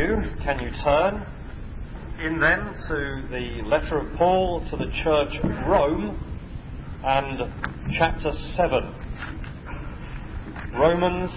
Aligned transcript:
Can 0.00 0.58
you 0.60 0.70
turn 0.82 1.26
in 2.24 2.40
then 2.40 2.72
to 2.88 3.22
the 3.30 3.60
letter 3.66 3.98
of 3.98 4.16
Paul 4.16 4.66
to 4.70 4.76
the 4.78 4.90
church 5.04 5.36
of 5.42 5.50
Rome 5.68 6.16
and 7.04 7.40
chapter 7.98 8.30
7? 8.56 8.94
Romans 10.72 11.30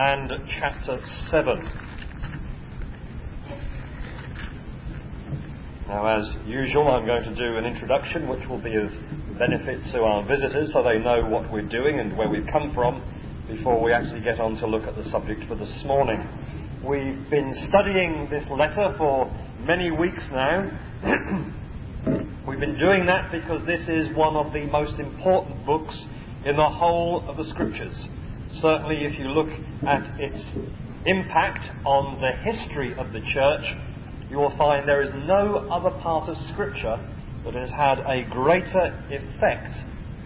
and 0.00 0.32
chapter 0.58 0.98
7. 1.30 1.70
Now, 5.88 6.06
as 6.06 6.34
usual, 6.46 6.88
I'm 6.88 7.04
going 7.04 7.24
to 7.24 7.34
do 7.34 7.58
an 7.58 7.66
introduction 7.66 8.26
which 8.26 8.48
will 8.48 8.62
be 8.62 8.74
of 8.74 8.90
benefit 9.38 9.84
to 9.92 10.00
our 10.00 10.26
visitors 10.26 10.72
so 10.72 10.82
they 10.82 10.98
know 10.98 11.26
what 11.26 11.52
we're 11.52 11.68
doing 11.68 11.98
and 11.98 12.16
where 12.16 12.30
we've 12.30 12.48
come 12.50 12.72
from 12.72 13.02
before 13.48 13.82
we 13.82 13.92
actually 13.92 14.22
get 14.22 14.40
on 14.40 14.56
to 14.56 14.66
look 14.66 14.84
at 14.84 14.96
the 14.96 15.04
subject 15.10 15.44
for 15.46 15.56
this 15.56 15.82
morning. 15.84 16.26
We've 16.86 17.28
been 17.28 17.52
studying 17.68 18.28
this 18.30 18.44
letter 18.50 18.94
for 18.96 19.28
many 19.58 19.90
weeks 19.90 20.24
now. 20.30 20.70
We've 22.46 22.60
been 22.60 22.78
doing 22.78 23.04
that 23.06 23.32
because 23.32 23.66
this 23.66 23.80
is 23.88 24.16
one 24.16 24.36
of 24.36 24.52
the 24.52 24.64
most 24.66 25.00
important 25.00 25.66
books 25.66 26.06
in 26.46 26.54
the 26.54 26.68
whole 26.68 27.28
of 27.28 27.36
the 27.36 27.50
Scriptures. 27.50 28.06
Certainly, 28.60 29.04
if 29.04 29.18
you 29.18 29.24
look 29.24 29.48
at 29.88 30.20
its 30.20 30.40
impact 31.04 31.68
on 31.84 32.20
the 32.20 32.30
history 32.48 32.94
of 32.96 33.12
the 33.12 33.22
church, 33.34 33.64
you 34.30 34.36
will 34.36 34.56
find 34.56 34.88
there 34.88 35.02
is 35.02 35.10
no 35.26 35.68
other 35.72 35.90
part 36.00 36.28
of 36.28 36.36
Scripture 36.52 36.96
that 37.44 37.54
has 37.54 37.70
had 37.70 37.98
a 38.06 38.22
greater 38.30 38.94
effect 39.10 39.74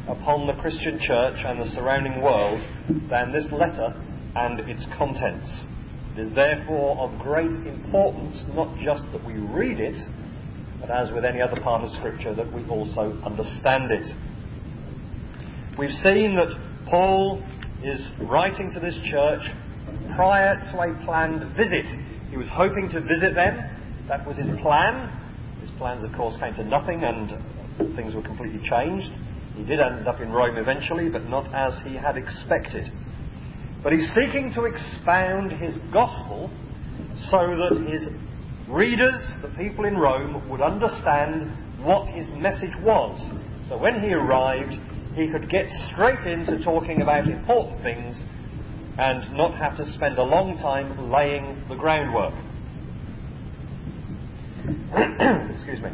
upon 0.07 0.47
the 0.47 0.61
Christian 0.61 0.99
church 1.01 1.37
and 1.47 1.63
the 1.63 1.71
surrounding 1.75 2.21
world 2.21 2.61
than 3.09 3.33
this 3.33 3.47
letter 3.51 3.95
and 4.37 4.61
its 4.69 4.85
contents. 4.99 5.65
It 6.15 6.27
is 6.27 6.35
therefore 6.35 6.99
of 6.99 7.19
great 7.21 7.51
importance 7.67 8.45
not 8.55 8.77
just 8.85 9.05
that 9.13 9.25
we 9.25 9.35
read 9.35 9.81
it, 9.81 9.97
but 10.81 10.91
as 10.91 11.11
with 11.11 11.25
any 11.25 11.41
other 11.41 11.61
part 11.63 11.85
of 11.85 11.91
Scripture, 11.93 12.35
that 12.35 12.53
we 12.53 12.69
also 12.69 13.19
understand 13.25 13.91
it. 13.91 14.07
We've 15.79 15.95
seen 16.03 16.37
that 16.37 16.49
Paul 16.91 17.43
is 17.83 18.13
writing 18.21 18.73
to 18.75 18.81
this 18.81 18.99
church 19.11 19.41
prior 20.15 20.57
to 20.73 20.81
a 20.81 21.05
planned 21.07 21.57
visit. 21.57 21.87
He 22.31 22.37
was 22.37 22.49
hoping 22.53 22.91
to 22.91 23.01
visit 23.01 23.35
them. 23.35 23.59
That 24.09 24.27
was 24.27 24.37
his 24.37 24.51
plan. 24.61 25.09
His 25.61 25.71
plans, 25.79 26.05
of 26.05 26.13
course, 26.13 26.37
came 26.39 26.55
to 26.55 26.65
nothing 26.65 27.05
and 27.05 27.97
things 27.97 28.15
were 28.15 28.23
completely 28.23 28.61
changed. 28.69 29.09
He 29.57 29.65
did 29.65 29.81
end 29.81 30.07
up 30.07 30.21
in 30.21 30.31
Rome 30.31 30.57
eventually, 30.57 31.09
but 31.09 31.29
not 31.29 31.55
as 31.55 31.79
he 31.87 31.95
had 31.95 32.17
expected. 32.17 32.93
But 33.83 33.93
he's 33.93 34.09
seeking 34.15 34.53
to 34.55 34.65
expound 34.65 35.53
his 35.53 35.75
gospel 35.93 36.51
so 37.31 37.39
that 37.39 37.85
his 37.89 38.09
readers, 38.69 39.21
the 39.43 39.49
people 39.59 39.85
in 39.85 39.97
Rome, 39.97 40.49
would 40.49 40.61
understand 40.61 41.83
what 41.83 42.07
his 42.15 42.31
message 42.31 42.75
was. 42.81 43.19
So 43.69 43.77
when 43.77 44.01
he 44.01 44.13
arrived, 44.15 44.75
he 45.15 45.29
could 45.29 45.51
get 45.51 45.67
straight 45.93 46.27
into 46.27 46.63
talking 46.63 47.03
about 47.03 47.27
important 47.27 47.83
things 47.83 48.23
and 48.99 49.37
not 49.37 49.57
have 49.57 49.77
to 49.79 49.91
spend 49.93 50.19
a 50.19 50.23
long 50.23 50.57
time 50.59 51.11
laying 51.11 51.65
the 51.69 51.75
groundwork. 51.75 52.35
Excuse 55.55 55.81
me. 55.81 55.91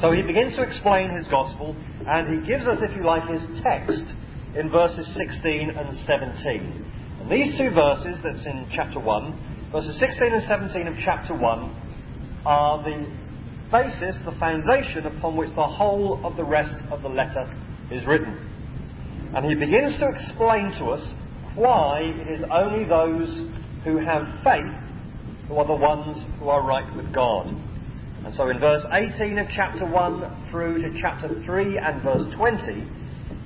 So 0.00 0.12
he 0.12 0.22
begins 0.22 0.54
to 0.56 0.62
explain 0.62 1.10
his 1.10 1.26
gospel, 1.28 1.76
and 2.06 2.28
he 2.28 2.46
gives 2.46 2.66
us, 2.66 2.78
if 2.80 2.96
you 2.96 3.04
like, 3.04 3.28
his 3.28 3.42
text 3.62 4.14
in 4.56 4.70
verses 4.70 5.06
16 5.16 5.70
and 5.70 5.96
17. 6.06 6.90
And 7.20 7.30
these 7.30 7.56
two 7.58 7.70
verses, 7.70 8.18
that's 8.22 8.46
in 8.46 8.68
chapter 8.74 9.00
1, 9.00 9.70
verses 9.72 9.98
16 9.98 10.32
and 10.32 10.42
17 10.44 10.86
of 10.86 10.94
chapter 11.04 11.34
1, 11.34 12.42
are 12.46 12.82
the 12.82 13.06
basis, 13.70 14.16
the 14.24 14.36
foundation 14.38 15.06
upon 15.06 15.36
which 15.36 15.50
the 15.54 15.66
whole 15.66 16.24
of 16.24 16.36
the 16.36 16.44
rest 16.44 16.74
of 16.90 17.02
the 17.02 17.08
letter 17.08 17.44
is 17.90 18.06
written. 18.06 18.36
And 19.34 19.44
he 19.44 19.54
begins 19.54 19.98
to 20.00 20.08
explain 20.08 20.72
to 20.78 20.86
us 20.86 21.14
why 21.54 22.00
it 22.00 22.38
is 22.38 22.44
only 22.50 22.84
those 22.84 23.28
who 23.84 23.98
have 23.98 24.22
faith 24.42 24.72
who 25.48 25.56
are 25.56 25.66
the 25.66 25.74
ones 25.74 26.22
who 26.38 26.48
are 26.48 26.62
right 26.62 26.94
with 26.94 27.12
God. 27.12 27.46
And 28.24 28.34
so 28.34 28.48
in 28.48 28.60
verse 28.60 28.84
18 28.92 29.38
of 29.38 29.46
chapter 29.54 29.86
1 29.86 30.48
through 30.50 30.82
to 30.82 31.00
chapter 31.00 31.28
3 31.44 31.78
and 31.78 32.02
verse 32.02 32.24
20, 32.36 32.86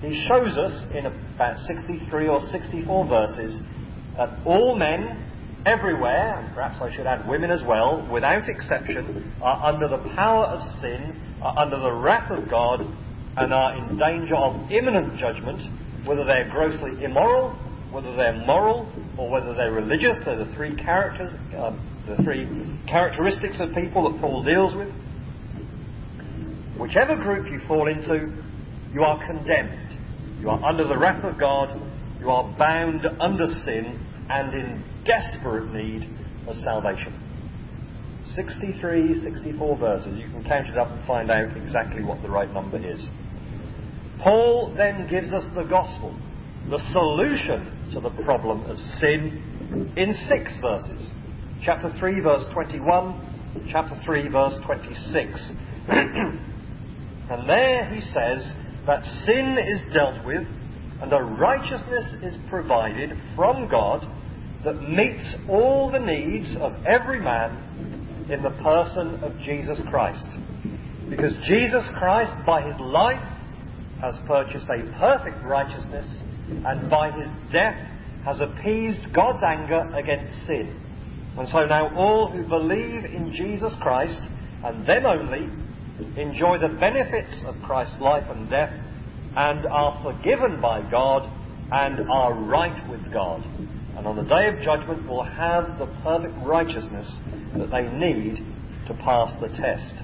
he 0.02 0.26
shows 0.26 0.56
us 0.58 0.72
in 0.94 1.06
about 1.06 1.58
63 1.58 2.28
or 2.28 2.40
64 2.40 3.06
verses 3.06 3.60
that 4.16 4.44
all 4.44 4.76
men 4.76 5.32
everywhere, 5.64 6.40
and 6.40 6.54
perhaps 6.54 6.78
I 6.80 6.94
should 6.94 7.06
add 7.06 7.28
women 7.28 7.50
as 7.50 7.62
well, 7.66 8.06
without 8.12 8.48
exception, 8.48 9.32
are 9.40 9.72
under 9.72 9.88
the 9.88 9.98
power 10.14 10.46
of 10.46 10.60
sin, 10.80 11.20
are 11.40 11.56
under 11.56 11.78
the 11.78 11.92
wrath 11.92 12.30
of 12.30 12.50
God, 12.50 12.80
and 13.36 13.54
are 13.54 13.76
in 13.76 13.96
danger 13.96 14.36
of 14.36 14.70
imminent 14.70 15.16
judgment, 15.18 15.60
whether 16.06 16.24
they're 16.24 16.50
grossly 16.50 17.04
immoral, 17.04 17.50
whether 17.92 18.14
they're 18.16 18.44
moral, 18.44 18.90
or 19.16 19.30
whether 19.30 19.54
they're 19.54 19.72
religious. 19.72 20.18
They're 20.24 20.44
the 20.44 20.52
three 20.54 20.74
characters, 20.74 21.32
um, 21.56 21.78
the 22.08 22.22
three 22.24 22.44
characteristics 22.88 23.56
of 23.60 23.74
people 23.74 24.10
that 24.10 24.20
Paul 24.20 24.42
deals 24.42 24.74
with. 24.74 24.92
Whichever 26.78 27.16
group 27.16 27.46
you 27.52 27.60
fall 27.68 27.88
into, 27.88 28.32
you 28.92 29.02
are 29.02 29.24
condemned. 29.26 30.40
You 30.40 30.50
are 30.50 30.62
under 30.62 30.86
the 30.86 30.96
wrath 30.96 31.24
of 31.24 31.38
God. 31.38 31.80
You 32.20 32.30
are 32.30 32.56
bound 32.58 33.06
under 33.20 33.46
sin 33.64 33.98
and 34.28 34.54
in 34.54 34.84
desperate 35.04 35.72
need 35.72 36.08
of 36.46 36.56
salvation. 36.56 37.18
63, 38.34 39.22
64 39.22 39.76
verses. 39.78 40.18
You 40.18 40.28
can 40.30 40.44
count 40.44 40.68
it 40.68 40.78
up 40.78 40.90
and 40.90 41.06
find 41.06 41.30
out 41.30 41.56
exactly 41.56 42.04
what 42.04 42.22
the 42.22 42.30
right 42.30 42.52
number 42.52 42.76
is. 42.78 43.04
Paul 44.22 44.74
then 44.76 45.08
gives 45.08 45.32
us 45.32 45.44
the 45.54 45.64
gospel, 45.64 46.16
the 46.70 46.78
solution 46.92 47.90
to 47.92 48.00
the 48.00 48.10
problem 48.24 48.62
of 48.70 48.78
sin, 49.00 49.92
in 49.96 50.12
six 50.28 50.52
verses 50.60 51.10
chapter 51.64 51.92
3, 51.98 52.20
verse 52.20 52.44
21, 52.52 53.68
chapter 53.70 54.00
3, 54.04 54.28
verse 54.28 54.54
26. 54.66 55.52
and 55.88 57.48
there 57.48 57.88
he 57.94 58.00
says 58.00 58.52
that 58.86 59.04
sin 59.24 59.56
is 59.58 59.94
dealt 59.94 60.24
with 60.24 60.46
and 61.00 61.12
a 61.12 61.22
righteousness 61.22 62.04
is 62.22 62.36
provided 62.48 63.10
from 63.34 63.68
God 63.68 64.06
that 64.64 64.74
meets 64.88 65.34
all 65.48 65.90
the 65.90 65.98
needs 65.98 66.56
of 66.60 66.72
every 66.86 67.20
man 67.20 68.26
in 68.30 68.42
the 68.42 68.50
person 68.62 69.22
of 69.22 69.36
Jesus 69.40 69.78
Christ. 69.90 70.26
Because 71.10 71.32
Jesus 71.46 71.84
Christ, 71.98 72.32
by 72.46 72.62
his 72.62 72.78
life, 72.80 73.22
has 74.00 74.18
purchased 74.26 74.66
a 74.68 74.98
perfect 74.98 75.44
righteousness 75.44 76.06
and 76.64 76.88
by 76.88 77.10
his 77.10 77.28
death 77.52 77.76
has 78.24 78.40
appeased 78.40 79.12
God's 79.12 79.42
anger 79.44 79.90
against 79.94 80.32
sin. 80.46 80.80
And 81.36 81.48
so 81.48 81.66
now 81.66 81.94
all 81.96 82.28
who 82.30 82.46
believe 82.46 83.04
in 83.04 83.32
Jesus 83.32 83.72
Christ, 83.80 84.20
and 84.64 84.86
them 84.86 85.06
only, 85.06 85.48
enjoy 86.16 86.58
the 86.58 86.76
benefits 86.80 87.42
of 87.46 87.54
Christ's 87.62 88.00
life 88.00 88.24
and 88.28 88.48
death, 88.48 88.72
and 89.36 89.66
are 89.66 90.02
forgiven 90.02 90.60
by 90.60 90.88
God, 90.90 91.28
and 91.72 92.08
are 92.10 92.34
right 92.34 92.88
with 92.90 93.12
God. 93.12 93.42
And 93.96 94.06
on 94.06 94.16
the 94.16 94.24
day 94.24 94.48
of 94.48 94.60
judgment 94.62 95.08
will 95.08 95.24
have 95.24 95.78
the 95.78 95.86
perfect 96.02 96.34
righteousness 96.44 97.10
that 97.56 97.70
they 97.70 97.88
need 97.96 98.36
to 98.88 98.94
pass 98.94 99.32
the 99.40 99.48
test. 99.48 99.94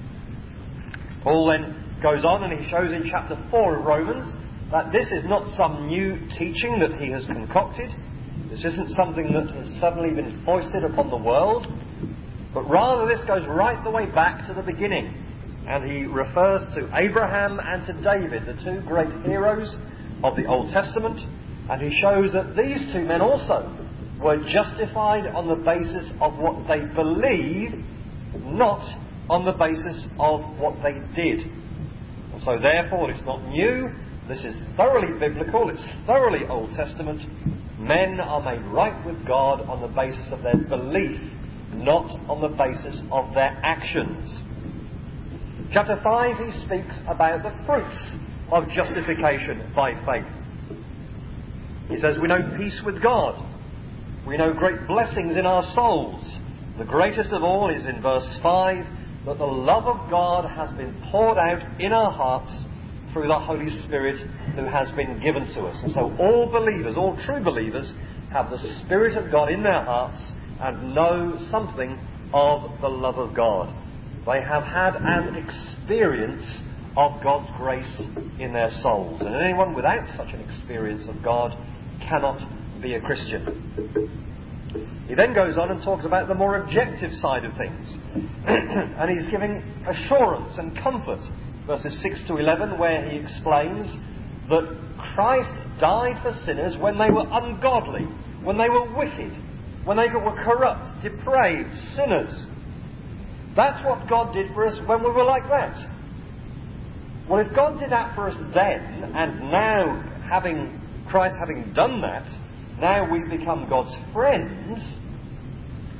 Paul 1.23 1.47
then 1.47 2.01
goes 2.01 2.23
on 2.23 2.43
and 2.43 2.59
he 2.59 2.69
shows 2.69 2.91
in 2.91 3.09
chapter 3.09 3.37
4 3.51 3.79
of 3.79 3.85
Romans 3.85 4.25
that 4.71 4.91
this 4.91 5.11
is 5.11 5.25
not 5.25 5.49
some 5.57 5.87
new 5.87 6.15
teaching 6.37 6.79
that 6.79 6.93
he 6.99 7.11
has 7.11 7.25
concocted. 7.25 7.89
This 8.49 8.63
isn't 8.63 8.95
something 8.95 9.33
that 9.33 9.49
has 9.53 9.79
suddenly 9.79 10.13
been 10.13 10.43
foisted 10.45 10.83
upon 10.83 11.09
the 11.09 11.17
world, 11.17 11.67
but 12.53 12.69
rather 12.69 13.05
this 13.05 13.23
goes 13.27 13.45
right 13.47 13.83
the 13.83 13.91
way 13.91 14.05
back 14.05 14.47
to 14.47 14.53
the 14.53 14.63
beginning. 14.63 15.13
And 15.69 15.83
he 15.85 16.05
refers 16.05 16.61
to 16.73 16.89
Abraham 16.95 17.59
and 17.63 17.85
to 17.85 17.93
David, 17.93 18.47
the 18.47 18.59
two 18.63 18.81
great 18.87 19.11
heroes 19.23 19.77
of 20.23 20.35
the 20.35 20.47
Old 20.47 20.73
Testament, 20.73 21.19
and 21.69 21.79
he 21.79 21.95
shows 22.01 22.33
that 22.33 22.55
these 22.57 22.91
two 22.91 23.05
men 23.05 23.21
also 23.21 23.71
were 24.19 24.43
justified 24.51 25.27
on 25.27 25.47
the 25.47 25.55
basis 25.55 26.11
of 26.19 26.39
what 26.39 26.67
they 26.67 26.79
believed, 26.95 27.75
not 28.45 28.81
on 29.29 29.45
the 29.45 29.51
basis 29.51 30.07
of 30.19 30.41
what 30.57 30.73
they 30.81 30.97
did. 31.15 31.45
And 32.33 32.41
so, 32.41 32.57
therefore, 32.59 33.11
it's 33.11 33.23
not 33.25 33.47
new. 33.49 33.89
This 34.27 34.43
is 34.43 34.55
thoroughly 34.75 35.17
biblical. 35.19 35.69
It's 35.69 35.85
thoroughly 36.07 36.47
Old 36.47 36.71
Testament. 36.73 37.21
Men 37.79 38.19
are 38.19 38.41
made 38.41 38.65
right 38.71 39.05
with 39.05 39.25
God 39.27 39.61
on 39.61 39.81
the 39.81 39.87
basis 39.87 40.33
of 40.33 40.41
their 40.41 40.57
belief, 40.57 41.21
not 41.73 42.09
on 42.27 42.41
the 42.41 42.49
basis 42.49 43.01
of 43.11 43.35
their 43.35 43.55
actions. 43.63 44.41
Chapter 45.71 45.99
5, 46.03 46.37
he 46.37 46.65
speaks 46.65 46.95
about 47.07 47.43
the 47.43 47.53
fruits 47.67 47.95
of 48.51 48.67
justification 48.69 49.71
by 49.75 49.93
faith. 50.03 50.25
He 51.89 51.97
says, 51.97 52.17
We 52.19 52.27
know 52.27 52.55
peace 52.57 52.81
with 52.83 53.03
God. 53.03 53.45
We 54.27 54.37
know 54.37 54.51
great 54.51 54.87
blessings 54.87 55.37
in 55.37 55.45
our 55.45 55.61
souls. 55.75 56.25
The 56.79 56.85
greatest 56.85 57.31
of 57.33 57.43
all 57.43 57.69
is 57.69 57.85
in 57.85 58.01
verse 58.01 58.27
5 58.41 58.85
that 59.27 59.37
the 59.37 59.45
love 59.45 59.85
of 59.85 60.09
God 60.09 60.49
has 60.49 60.71
been 60.75 60.99
poured 61.11 61.37
out 61.37 61.79
in 61.79 61.93
our 61.93 62.11
hearts 62.11 62.51
through 63.13 63.27
the 63.27 63.39
Holy 63.39 63.69
Spirit 63.85 64.17
who 64.55 64.65
has 64.65 64.91
been 64.93 65.21
given 65.21 65.45
to 65.53 65.61
us. 65.61 65.77
And 65.83 65.91
so 65.93 66.15
all 66.17 66.51
believers, 66.51 66.95
all 66.97 67.15
true 67.25 67.43
believers, 67.43 67.93
have 68.31 68.49
the 68.49 68.57
Spirit 68.85 69.17
of 69.17 69.31
God 69.31 69.51
in 69.51 69.61
their 69.61 69.83
hearts 69.83 70.19
and 70.61 70.95
know 70.95 71.37
something 71.51 71.99
of 72.33 72.81
the 72.81 72.87
love 72.87 73.19
of 73.19 73.35
God. 73.35 73.75
They 74.25 74.41
have 74.41 74.63
had 74.63 74.95
an 74.95 75.35
experience 75.35 76.43
of 76.97 77.21
God's 77.23 77.49
grace 77.57 78.01
in 78.39 78.53
their 78.53 78.69
souls. 78.81 79.21
And 79.21 79.35
anyone 79.35 79.73
without 79.73 80.07
such 80.17 80.33
an 80.33 80.41
experience 80.41 81.07
of 81.07 81.23
God 81.23 81.57
cannot 82.01 82.39
be 82.81 82.95
a 82.95 83.01
Christian. 83.01 84.27
He 85.07 85.15
then 85.15 85.33
goes 85.33 85.57
on 85.57 85.71
and 85.71 85.81
talks 85.83 86.05
about 86.05 86.27
the 86.27 86.35
more 86.35 86.57
objective 86.57 87.11
side 87.13 87.43
of 87.43 87.55
things. 87.57 87.87
and 88.45 89.09
he's 89.09 89.29
giving 89.31 89.63
assurance 89.87 90.53
and 90.57 90.77
comfort, 90.77 91.19
verses 91.65 91.99
6 92.03 92.27
to 92.27 92.37
11, 92.37 92.77
where 92.77 93.09
he 93.09 93.17
explains 93.17 93.87
that 94.49 94.77
Christ 95.15 95.49
died 95.79 96.21
for 96.21 96.33
sinners 96.45 96.75
when 96.77 96.97
they 96.97 97.09
were 97.09 97.25
ungodly, 97.31 98.03
when 98.43 98.57
they 98.57 98.69
were 98.69 98.85
wicked, 98.95 99.33
when 99.85 99.97
they 99.97 100.09
were 100.09 100.35
corrupt, 100.43 101.01
depraved, 101.01 101.73
sinners. 101.95 102.45
That's 103.59 103.83
what 103.85 104.07
God 104.07 104.33
did 104.33 104.53
for 104.53 104.65
us 104.65 104.79
when 104.85 105.03
we 105.03 105.09
were 105.11 105.25
like 105.25 105.43
that. 105.49 105.75
Well, 107.29 107.45
if 107.45 107.53
God 107.53 107.77
did 107.77 107.91
that 107.91 108.15
for 108.15 108.29
us 108.29 108.37
then, 108.55 109.11
and 109.13 109.51
now 109.51 110.01
having 110.29 110.79
Christ 111.09 111.35
having 111.37 111.73
done 111.73 111.99
that, 111.99 112.25
now 112.79 113.11
we've 113.11 113.29
become 113.29 113.67
God's 113.69 113.93
friends, 114.13 114.79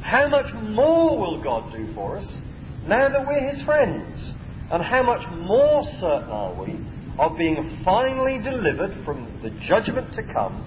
how 0.01 0.29
much 0.29 0.53
more 0.53 1.19
will 1.19 1.43
God 1.43 1.73
do 1.73 1.93
for 1.93 2.15
us 2.19 2.25
now 2.87 3.09
that 3.09 3.27
we're 3.27 3.51
His 3.51 3.61
friends? 3.63 4.35
And 4.71 4.81
how 4.81 5.03
much 5.03 5.27
more 5.33 5.83
certain 5.99 6.29
are 6.29 6.63
we 6.63 6.79
of 7.19 7.37
being 7.37 7.81
finally 7.83 8.37
delivered 8.41 9.03
from 9.03 9.37
the 9.43 9.49
judgment 9.67 10.13
to 10.13 10.23
come 10.31 10.63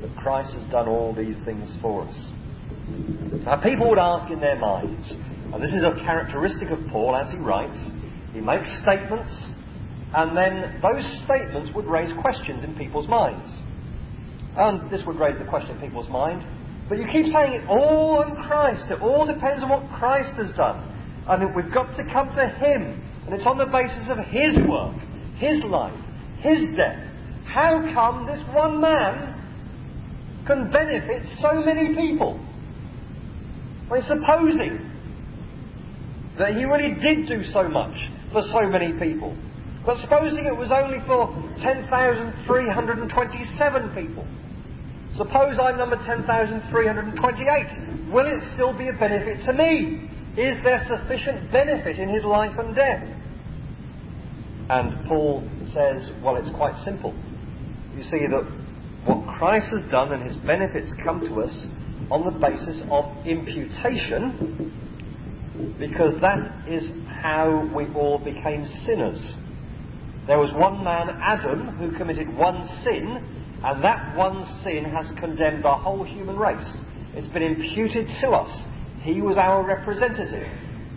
that 0.00 0.16
Christ 0.16 0.54
has 0.54 0.62
done 0.70 0.88
all 0.88 1.14
these 1.14 1.36
things 1.44 1.76
for 1.82 2.08
us? 2.08 2.37
Now, 3.44 3.56
people 3.62 3.88
would 3.88 3.98
ask 3.98 4.30
in 4.30 4.40
their 4.40 4.58
minds, 4.58 5.12
and 5.52 5.62
this 5.62 5.72
is 5.72 5.84
a 5.84 5.94
characteristic 6.04 6.70
of 6.70 6.78
Paul 6.90 7.16
as 7.16 7.30
he 7.30 7.38
writes, 7.38 7.78
he 8.32 8.40
makes 8.40 8.68
statements, 8.82 9.32
and 10.14 10.36
then 10.36 10.80
those 10.82 11.04
statements 11.24 11.70
would 11.74 11.86
raise 11.86 12.12
questions 12.20 12.64
in 12.64 12.74
people's 12.76 13.08
minds. 13.08 13.48
And 14.56 14.90
this 14.90 15.02
would 15.06 15.18
raise 15.18 15.38
the 15.38 15.44
question 15.44 15.76
in 15.76 15.80
people's 15.80 16.08
mind. 16.08 16.44
But 16.88 16.98
you 16.98 17.06
keep 17.06 17.26
saying 17.26 17.52
it's 17.52 17.66
all 17.68 18.24
on 18.24 18.36
Christ. 18.42 18.90
It 18.90 19.00
all 19.00 19.26
depends 19.26 19.62
on 19.62 19.68
what 19.68 19.88
Christ 19.98 20.36
has 20.36 20.50
done. 20.56 20.82
And 21.28 21.54
we've 21.54 21.72
got 21.72 21.94
to 21.96 22.04
come 22.12 22.28
to 22.34 22.48
Him. 22.48 23.02
And 23.26 23.34
it's 23.34 23.46
on 23.46 23.58
the 23.58 23.66
basis 23.66 24.08
of 24.08 24.18
His 24.28 24.56
work, 24.66 24.96
His 25.36 25.62
life, 25.64 25.98
His 26.40 26.74
death. 26.76 26.98
How 27.44 27.80
come 27.92 28.26
this 28.26 28.40
one 28.54 28.80
man 28.80 29.34
can 30.46 30.70
benefit 30.70 31.22
so 31.40 31.62
many 31.62 31.94
people? 31.94 32.40
Well, 33.90 34.02
supposing 34.06 34.78
that 36.38 36.54
he 36.54 36.64
really 36.64 36.94
did 37.00 37.26
do 37.26 37.42
so 37.52 37.68
much 37.68 37.96
for 38.32 38.42
so 38.42 38.60
many 38.68 38.92
people. 38.98 39.34
But 39.84 39.98
supposing 39.98 40.44
it 40.44 40.56
was 40.56 40.70
only 40.70 41.00
for 41.06 41.34
10,327 41.62 43.94
people. 43.94 44.24
Suppose 45.16 45.58
I'm 45.58 45.78
number 45.78 45.96
10,328. 45.96 48.12
Will 48.12 48.26
it 48.26 48.42
still 48.54 48.76
be 48.76 48.88
a 48.88 48.92
benefit 48.92 49.42
to 49.46 49.54
me? 49.54 50.10
Is 50.36 50.62
there 50.62 50.84
sufficient 50.86 51.50
benefit 51.50 51.98
in 51.98 52.10
his 52.10 52.24
life 52.24 52.58
and 52.58 52.74
death? 52.74 53.08
And 54.68 55.06
Paul 55.08 55.48
says, 55.72 56.10
well, 56.22 56.36
it's 56.36 56.50
quite 56.54 56.76
simple. 56.84 57.14
You 57.96 58.02
see 58.04 58.26
that 58.28 58.44
what 59.06 59.26
Christ 59.38 59.72
has 59.72 59.82
done 59.90 60.12
and 60.12 60.22
his 60.22 60.36
benefits 60.36 60.92
come 61.02 61.20
to 61.20 61.40
us 61.40 61.66
on 62.10 62.24
the 62.24 62.38
basis 62.38 62.82
of 62.90 63.04
imputation, 63.26 64.72
because 65.78 66.14
that 66.20 66.68
is 66.68 66.88
how 67.22 67.68
we 67.74 67.86
all 67.94 68.18
became 68.18 68.64
sinners. 68.86 69.34
There 70.26 70.38
was 70.38 70.52
one 70.54 70.84
man, 70.84 71.08
Adam, 71.22 71.76
who 71.76 71.96
committed 71.96 72.28
one 72.34 72.68
sin, 72.84 73.24
and 73.64 73.82
that 73.82 74.16
one 74.16 74.46
sin 74.62 74.84
has 74.84 75.06
condemned 75.18 75.64
the 75.64 75.72
whole 75.74 76.04
human 76.04 76.36
race. 76.36 76.68
It's 77.14 77.28
been 77.28 77.42
imputed 77.42 78.06
to 78.20 78.30
us. 78.30 78.66
He 79.02 79.20
was 79.20 79.36
our 79.36 79.64
representative, 79.66 80.46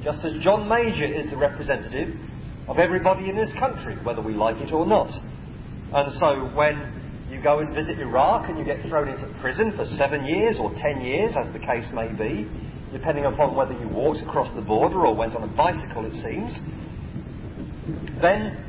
just 0.04 0.24
as 0.26 0.34
John 0.44 0.68
Major 0.68 1.06
is 1.06 1.30
the 1.30 1.38
representative 1.38 2.16
of 2.68 2.78
everybody 2.78 3.30
in 3.30 3.36
this 3.36 3.52
country, 3.58 3.98
whether 4.04 4.22
we 4.22 4.34
like 4.34 4.58
it 4.58 4.72
or 4.72 4.86
not. 4.86 5.10
And 5.94 6.14
so 6.20 6.56
when 6.56 7.01
you 7.42 7.44
go 7.44 7.60
and 7.60 7.74
visit 7.74 8.00
Iraq 8.00 8.50
and 8.50 8.58
you 8.58 8.64
get 8.64 8.82
thrown 8.88 9.08
into 9.08 9.26
prison 9.42 9.74
for 9.76 9.86
seven 9.98 10.26
years 10.26 10.58
or 10.60 10.72
ten 10.78 11.02
years, 11.02 11.34
as 11.42 11.52
the 11.54 11.60
case 11.60 11.86
may 11.94 12.08
be, 12.14 12.48
depending 12.94 13.26
upon 13.26 13.56
whether 13.56 13.74
you 13.74 13.88
walked 13.88 14.22
across 14.22 14.54
the 14.56 14.62
border 14.62 15.06
or 15.06 15.16
went 15.16 15.36
on 15.36 15.44
a 15.44 15.54
bicycle, 15.58 16.06
it 16.06 16.14
seems, 16.22 16.54
then 18.22 18.62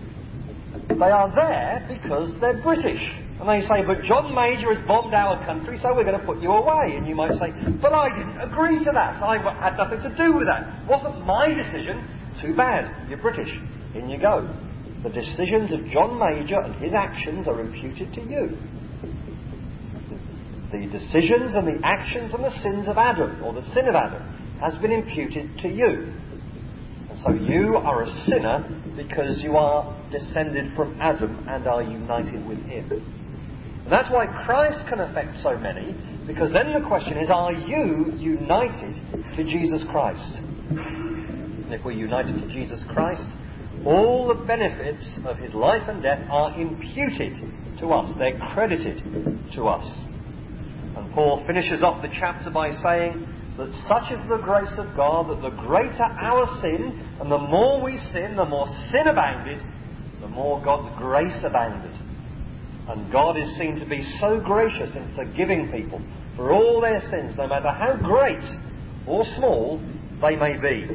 they 0.89 1.13
are 1.13 1.31
there 1.35 1.87
because 1.89 2.33
they're 2.41 2.63
British. 2.63 3.03
And 3.41 3.49
they 3.49 3.61
say, 3.67 3.83
but 3.85 4.05
John 4.05 4.35
Major 4.35 4.73
has 4.73 4.87
bombed 4.87 5.13
our 5.13 5.45
country, 5.45 5.79
so 5.83 5.95
we're 5.95 6.05
going 6.05 6.19
to 6.19 6.25
put 6.25 6.41
you 6.41 6.53
away. 6.53 6.97
And 6.97 7.07
you 7.07 7.15
might 7.15 7.33
say, 7.33 7.53
but 7.83 7.93
I 7.93 8.09
didn't 8.17 8.41
agree 8.41 8.79
to 8.79 8.91
that. 8.95 9.21
I 9.21 9.37
had 9.61 9.77
nothing 9.77 10.01
to 10.01 10.17
do 10.17 10.33
with 10.33 10.47
that. 10.47 10.85
It 10.85 10.89
wasn't 10.89 11.27
my 11.27 11.53
decision. 11.53 12.07
Too 12.41 12.55
bad. 12.55 13.11
You're 13.11 13.21
British. 13.21 13.53
In 13.95 14.09
you 14.09 14.19
go. 14.19 14.49
The 15.03 15.11
decisions 15.11 15.73
of 15.73 15.85
John 15.87 16.19
Major 16.19 16.61
and 16.61 16.75
his 16.77 16.95
actions 16.95 17.49
are 17.49 17.61
imputed 17.61 18.13
to 18.15 18.21
you. 18.21 18.57
The 20.71 20.87
decisions 20.87 21.55
and 21.55 21.67
the 21.67 21.81
actions 21.85 22.33
and 22.33 22.45
the 22.45 22.57
sins 22.63 22.89
of 22.89 22.97
Adam, 22.97 23.43
or 23.45 23.53
the 23.53 23.69
sin 23.75 23.89
of 23.89 23.95
Adam, 23.95 24.23
has 24.61 24.75
been 24.81 24.93
imputed 24.93 25.59
to 25.59 25.69
you. 25.69 26.13
And 27.11 27.19
so 27.25 27.33
you 27.33 27.77
are 27.77 28.05
a 28.05 28.25
sinner 28.27 28.65
because 28.97 29.43
you 29.43 29.57
are 29.57 29.93
descended 30.11 30.73
from 30.77 30.99
Adam 31.01 31.47
and 31.49 31.67
are 31.67 31.83
united 31.83 32.47
with 32.47 32.59
him. 32.65 32.91
And 33.83 33.91
that's 33.93 34.09
why 34.11 34.27
Christ 34.45 34.79
can 34.89 35.01
affect 35.01 35.43
so 35.43 35.59
many, 35.59 35.95
because 36.27 36.53
then 36.53 36.73
the 36.73 36.87
question 36.87 37.19
is, 37.19 37.29
are 37.29 37.53
you 37.53 38.13
united 38.17 38.95
to 39.37 39.45
Jesus 39.45 39.83
Christ? 39.91 40.39
And 40.71 41.73
if 41.75 41.85
we're 41.85 41.93
united 41.93 42.37
to 42.41 42.49
Jesus 42.49 42.83
Christ, 42.95 43.29
all 43.85 44.29
the 44.29 44.47
benefits 44.47 45.19
of 45.27 45.39
his 45.39 45.55
life 45.55 45.83
and 45.89 46.03
death 46.03 46.25
are 46.31 46.59
imputed 46.59 47.35
to 47.81 47.89
us, 47.89 48.13
they're 48.19 48.39
credited 48.55 49.03
to 49.55 49.67
us. 49.67 49.85
And 50.97 51.13
Paul 51.15 51.43
finishes 51.47 51.83
off 51.83 52.03
the 52.03 52.13
chapter 52.13 52.51
by 52.51 52.71
saying 52.71 53.27
that 53.57 53.73
such 53.89 54.13
is 54.13 54.21
the 54.29 54.39
grace 54.39 54.73
of 54.79 54.95
God 54.97 55.29
that 55.31 55.43
the 55.43 55.57
greater 55.67 56.05
our 56.05 56.47
sin, 56.63 57.01
and 57.21 57.31
the 57.31 57.39
more 57.39 57.83
we 57.83 57.99
sin, 58.13 58.37
the 58.37 58.45
more 58.45 58.67
sin 58.91 59.09
abounded, 59.09 59.61
the 60.21 60.29
more 60.29 60.63
God's 60.65 60.89
grace 60.99 61.37
abounded. 61.43 61.93
And 62.89 63.11
God 63.11 63.37
is 63.37 63.57
seen 63.59 63.79
to 63.81 63.87
be 63.87 64.03
so 64.21 64.41
gracious 64.41 64.95
in 64.95 65.15
forgiving 65.15 65.71
people 65.73 66.01
for 66.37 66.53
all 66.53 66.81
their 66.81 67.01
sins, 67.11 67.35
no 67.37 67.47
matter 67.47 67.71
how 67.71 67.97
great 67.97 68.45
or 69.07 69.25
small 69.37 69.81
they 70.21 70.37
may 70.37 70.57
be. 70.61 70.89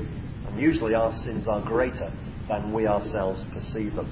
And 0.47 0.59
usually 0.59 0.93
our 0.93 1.13
sins 1.23 1.47
are 1.47 1.61
greater 1.61 2.11
than 2.49 2.73
we 2.73 2.87
ourselves 2.87 3.43
perceive 3.53 3.95
them. 3.95 4.07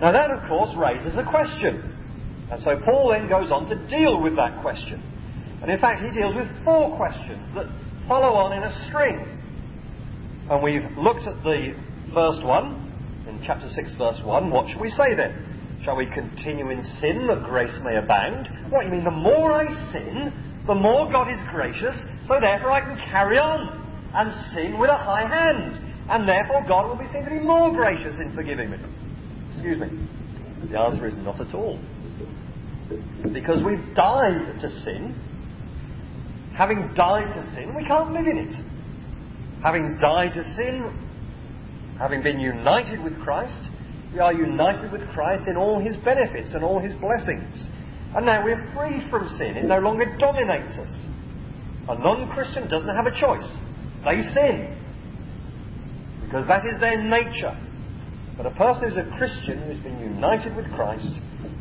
Now, 0.00 0.12
that, 0.12 0.30
of 0.30 0.48
course, 0.48 0.74
raises 0.76 1.16
a 1.16 1.24
question. 1.24 1.88
And 2.50 2.62
so 2.62 2.78
Paul 2.84 3.10
then 3.10 3.28
goes 3.28 3.50
on 3.50 3.68
to 3.68 3.76
deal 3.88 4.20
with 4.20 4.36
that 4.36 4.60
question. 4.60 5.00
And 5.62 5.70
in 5.70 5.78
fact, 5.78 6.02
he 6.02 6.10
deals 6.10 6.34
with 6.34 6.48
four 6.64 6.96
questions 6.96 7.46
that 7.54 7.66
follow 8.08 8.34
on 8.34 8.52
in 8.56 8.62
a 8.62 8.88
string. 8.88 9.24
And 10.50 10.62
we've 10.62 10.84
looked 10.98 11.26
at 11.26 11.42
the 11.44 11.74
first 12.12 12.42
one 12.44 13.24
in 13.28 13.40
chapter 13.46 13.68
6, 13.68 13.94
verse 13.94 14.20
1. 14.24 14.50
What 14.50 14.68
shall 14.68 14.80
we 14.80 14.90
say 14.90 15.14
then? 15.16 15.80
Shall 15.84 15.96
we 15.96 16.06
continue 16.06 16.70
in 16.70 16.82
sin 17.00 17.26
that 17.28 17.44
grace 17.44 17.74
may 17.82 17.96
abound? 17.96 18.48
What, 18.70 18.84
you 18.84 18.90
mean 18.90 19.04
the 19.04 19.10
more 19.10 19.52
I 19.52 19.66
sin, 19.92 20.32
the 20.66 20.74
more 20.74 21.10
God 21.10 21.30
is 21.30 21.38
gracious, 21.50 21.96
so 22.28 22.38
therefore 22.40 22.70
I 22.70 22.80
can 22.80 22.98
carry 23.08 23.38
on 23.38 23.82
and 24.14 24.52
sin 24.52 24.78
with 24.78 24.90
a 24.90 24.96
high 24.96 25.26
hand, 25.26 25.91
and 26.08 26.28
therefore 26.28 26.64
God 26.68 26.88
will 26.88 26.96
be 26.96 27.10
seen 27.12 27.24
to 27.24 27.30
be 27.30 27.40
more 27.40 27.70
gracious 27.70 28.16
in 28.18 28.34
forgiving 28.34 28.70
me? 28.70 28.78
Excuse 29.52 29.78
me. 29.78 29.88
The 30.70 30.78
answer 30.78 31.06
is 31.06 31.14
not 31.18 31.40
at 31.40 31.54
all. 31.54 31.78
Because 33.32 33.62
we've 33.64 33.94
died 33.94 34.60
to 34.60 34.70
sin. 34.84 35.14
Having 36.56 36.94
died 36.94 37.32
to 37.34 37.54
sin, 37.54 37.74
we 37.74 37.84
can't 37.86 38.12
live 38.12 38.26
in 38.26 38.38
it. 38.38 38.54
Having 39.64 39.98
died 40.00 40.34
to 40.34 40.42
sin, 40.54 41.96
having 41.98 42.22
been 42.22 42.38
united 42.38 43.02
with 43.02 43.18
Christ, 43.22 43.70
we 44.12 44.18
are 44.18 44.34
united 44.34 44.92
with 44.92 45.08
Christ 45.10 45.44
in 45.48 45.56
all 45.56 45.80
his 45.80 45.96
benefits 45.98 46.50
and 46.54 46.62
all 46.62 46.78
his 46.78 46.94
blessings. 46.96 47.64
And 48.14 48.26
now 48.26 48.44
we're 48.44 48.70
free 48.74 49.08
from 49.08 49.28
sin. 49.38 49.56
It 49.56 49.64
no 49.64 49.78
longer 49.78 50.04
dominates 50.18 50.76
us. 50.76 50.92
A 51.88 51.98
non 51.98 52.30
Christian 52.34 52.68
doesn't 52.68 52.94
have 52.94 53.06
a 53.06 53.18
choice. 53.18 53.48
They 54.04 54.20
sin. 54.34 54.81
Because 56.32 56.48
that 56.48 56.64
is 56.64 56.80
their 56.80 56.96
nature. 56.96 57.54
But 58.38 58.46
a 58.46 58.52
person 58.52 58.88
who's 58.88 58.96
a 58.96 59.04
Christian, 59.18 59.60
who's 59.64 59.82
been 59.82 60.00
united 60.00 60.56
with 60.56 60.64
Christ, 60.72 61.12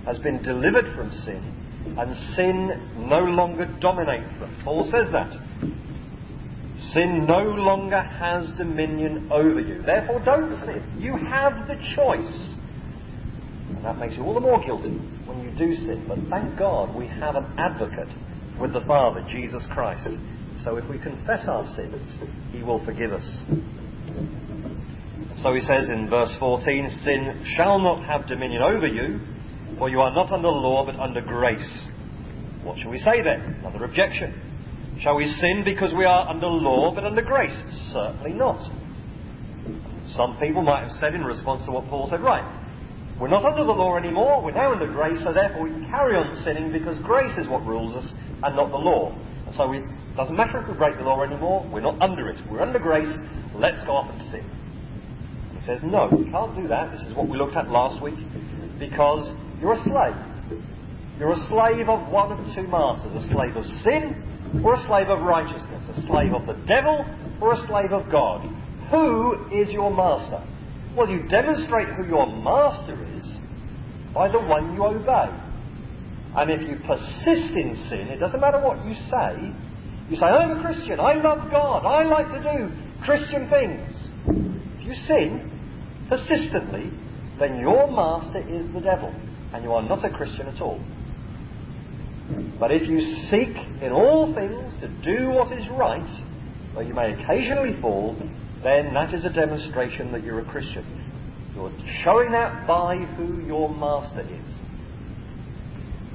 has 0.05 0.17
been 0.19 0.41
delivered 0.41 0.95
from 0.95 1.11
sin, 1.11 1.43
and 1.99 2.15
sin 2.37 3.09
no 3.09 3.19
longer 3.19 3.65
dominates 3.81 4.31
them. 4.39 4.61
Paul 4.63 4.85
says 4.85 5.11
that. 5.11 5.29
Sin 6.93 7.25
no 7.27 7.43
longer 7.43 8.01
has 8.01 8.47
dominion 8.57 9.29
over 9.29 9.59
you. 9.59 9.81
Therefore, 9.81 10.21
don't 10.23 10.57
sin. 10.65 10.81
You 10.99 11.17
have 11.17 11.67
the 11.67 11.75
choice. 11.97 12.55
And 13.75 13.83
that 13.83 13.97
makes 13.97 14.15
you 14.15 14.23
all 14.23 14.33
the 14.33 14.39
more 14.39 14.63
guilty 14.63 14.95
when 15.27 15.43
you 15.43 15.51
do 15.51 15.75
sin. 15.75 16.05
But 16.07 16.17
thank 16.29 16.57
God 16.57 16.95
we 16.95 17.07
have 17.07 17.35
an 17.35 17.45
advocate 17.57 18.07
with 18.57 18.71
the 18.71 18.81
Father, 18.87 19.21
Jesus 19.29 19.67
Christ. 19.71 20.07
So 20.63 20.77
if 20.77 20.89
we 20.89 20.97
confess 20.97 21.45
our 21.49 21.67
sins, 21.75 22.17
He 22.53 22.63
will 22.63 22.83
forgive 22.85 23.11
us. 23.11 23.43
So 25.41 25.53
he 25.55 25.61
says 25.61 25.89
in 25.89 26.07
verse 26.09 26.35
14, 26.39 26.89
Sin 27.03 27.45
shall 27.57 27.79
not 27.79 28.05
have 28.05 28.27
dominion 28.27 28.61
over 28.61 28.85
you, 28.85 29.19
for 29.79 29.89
you 29.89 29.99
are 29.99 30.13
not 30.13 30.31
under 30.31 30.49
law 30.49 30.85
but 30.85 30.99
under 30.99 31.21
grace. 31.21 31.87
What 32.63 32.77
shall 32.77 32.91
we 32.91 32.99
say 32.99 33.23
then? 33.23 33.57
Another 33.65 33.85
objection. 33.85 34.39
Shall 35.01 35.15
we 35.15 35.25
sin 35.25 35.63
because 35.65 35.93
we 35.97 36.05
are 36.05 36.29
under 36.29 36.45
law 36.45 36.93
but 36.93 37.05
under 37.05 37.23
grace? 37.23 37.57
Certainly 37.91 38.33
not. 38.33 38.61
Some 40.15 40.37
people 40.39 40.61
might 40.61 40.83
have 40.87 40.97
said 40.99 41.15
in 41.15 41.23
response 41.23 41.65
to 41.65 41.71
what 41.71 41.87
Paul 41.87 42.07
said, 42.11 42.21
right, 42.21 42.45
we're 43.19 43.29
not 43.29 43.43
under 43.43 43.63
the 43.63 43.71
law 43.71 43.97
anymore, 43.97 44.43
we're 44.43 44.51
now 44.51 44.73
under 44.73 44.85
grace, 44.85 45.17
so 45.23 45.33
therefore 45.33 45.63
we 45.63 45.71
can 45.71 45.89
carry 45.89 46.15
on 46.15 46.43
sinning 46.43 46.71
because 46.71 47.01
grace 47.01 47.35
is 47.37 47.47
what 47.47 47.65
rules 47.65 47.95
us 47.95 48.13
and 48.43 48.55
not 48.55 48.69
the 48.69 48.77
law. 48.77 49.17
And 49.47 49.55
so 49.55 49.71
it 49.71 49.85
doesn't 50.15 50.35
matter 50.35 50.61
if 50.61 50.67
we 50.67 50.75
break 50.75 50.97
the 50.97 51.03
law 51.03 51.23
anymore, 51.23 51.67
we're 51.73 51.81
not 51.81 51.99
under 51.99 52.29
it. 52.29 52.37
We're 52.51 52.61
under 52.61 52.77
grace, 52.77 53.11
let's 53.55 53.83
go 53.85 53.93
off 53.93 54.11
and 54.13 54.21
sin. 54.29 54.60
Says, 55.65 55.79
no, 55.83 56.09
you 56.09 56.31
can't 56.31 56.55
do 56.55 56.67
that. 56.67 56.91
This 56.91 57.01
is 57.01 57.13
what 57.13 57.27
we 57.27 57.37
looked 57.37 57.55
at 57.55 57.69
last 57.69 58.01
week. 58.01 58.17
Because 58.79 59.29
you're 59.59 59.73
a 59.73 59.83
slave. 59.83 60.17
You're 61.19 61.33
a 61.33 61.47
slave 61.49 61.87
of 61.87 62.11
one 62.11 62.31
of 62.31 62.39
two 62.55 62.65
masters 62.65 63.13
a 63.13 63.29
slave 63.29 63.55
of 63.55 63.63
sin 63.85 64.63
or 64.65 64.73
a 64.73 64.87
slave 64.87 65.07
of 65.07 65.21
righteousness, 65.21 65.85
a 65.95 66.01
slave 66.07 66.33
of 66.33 66.47
the 66.47 66.57
devil 66.65 67.05
or 67.39 67.53
a 67.53 67.67
slave 67.67 67.91
of 67.93 68.11
God. 68.11 68.41
Who 68.89 69.37
is 69.53 69.69
your 69.69 69.95
master? 69.95 70.43
Well, 70.97 71.07
you 71.07 71.27
demonstrate 71.29 71.89
who 71.89 72.07
your 72.07 72.25
master 72.25 72.97
is 73.15 73.23
by 74.15 74.31
the 74.31 74.39
one 74.39 74.73
you 74.73 74.83
obey. 74.83 75.29
And 76.35 76.49
if 76.49 76.61
you 76.61 76.77
persist 76.87 77.53
in 77.53 77.75
sin, 77.87 78.07
it 78.09 78.17
doesn't 78.17 78.41
matter 78.41 78.59
what 78.59 78.83
you 78.85 78.93
say. 78.93 79.53
You 80.09 80.17
say, 80.17 80.25
I'm 80.25 80.57
a 80.57 80.61
Christian, 80.61 80.99
I 80.99 81.13
love 81.21 81.51
God, 81.51 81.85
I 81.85 82.03
like 82.03 82.27
to 82.33 82.41
do 82.41 82.71
Christian 83.05 83.47
things. 83.47 84.09
If 84.79 84.87
you 84.87 84.93
sin 85.05 85.50
persistently, 86.11 86.91
then 87.39 87.57
your 87.57 87.89
master 87.89 88.39
is 88.39 88.67
the 88.73 88.81
devil, 88.81 89.15
and 89.53 89.63
you 89.63 89.71
are 89.71 89.81
not 89.81 90.03
a 90.03 90.09
Christian 90.09 90.45
at 90.47 90.61
all. 90.61 90.79
But 92.59 92.71
if 92.71 92.87
you 92.87 92.99
seek 93.31 93.55
in 93.81 93.91
all 93.93 94.33
things 94.35 94.73
to 94.81 94.89
do 95.01 95.29
what 95.29 95.57
is 95.57 95.67
right, 95.69 96.07
though 96.75 96.81
you 96.81 96.93
may 96.93 97.13
occasionally 97.13 97.79
fall, 97.81 98.15
then 98.61 98.93
that 98.93 99.13
is 99.13 99.23
a 99.23 99.29
demonstration 99.29 100.11
that 100.11 100.23
you're 100.23 100.41
a 100.41 100.45
Christian. 100.45 100.85
You're 101.55 101.71
showing 102.03 102.31
that 102.31 102.67
by 102.67 102.97
who 102.97 103.41
your 103.45 103.73
master 103.73 104.21
is. 104.21 104.53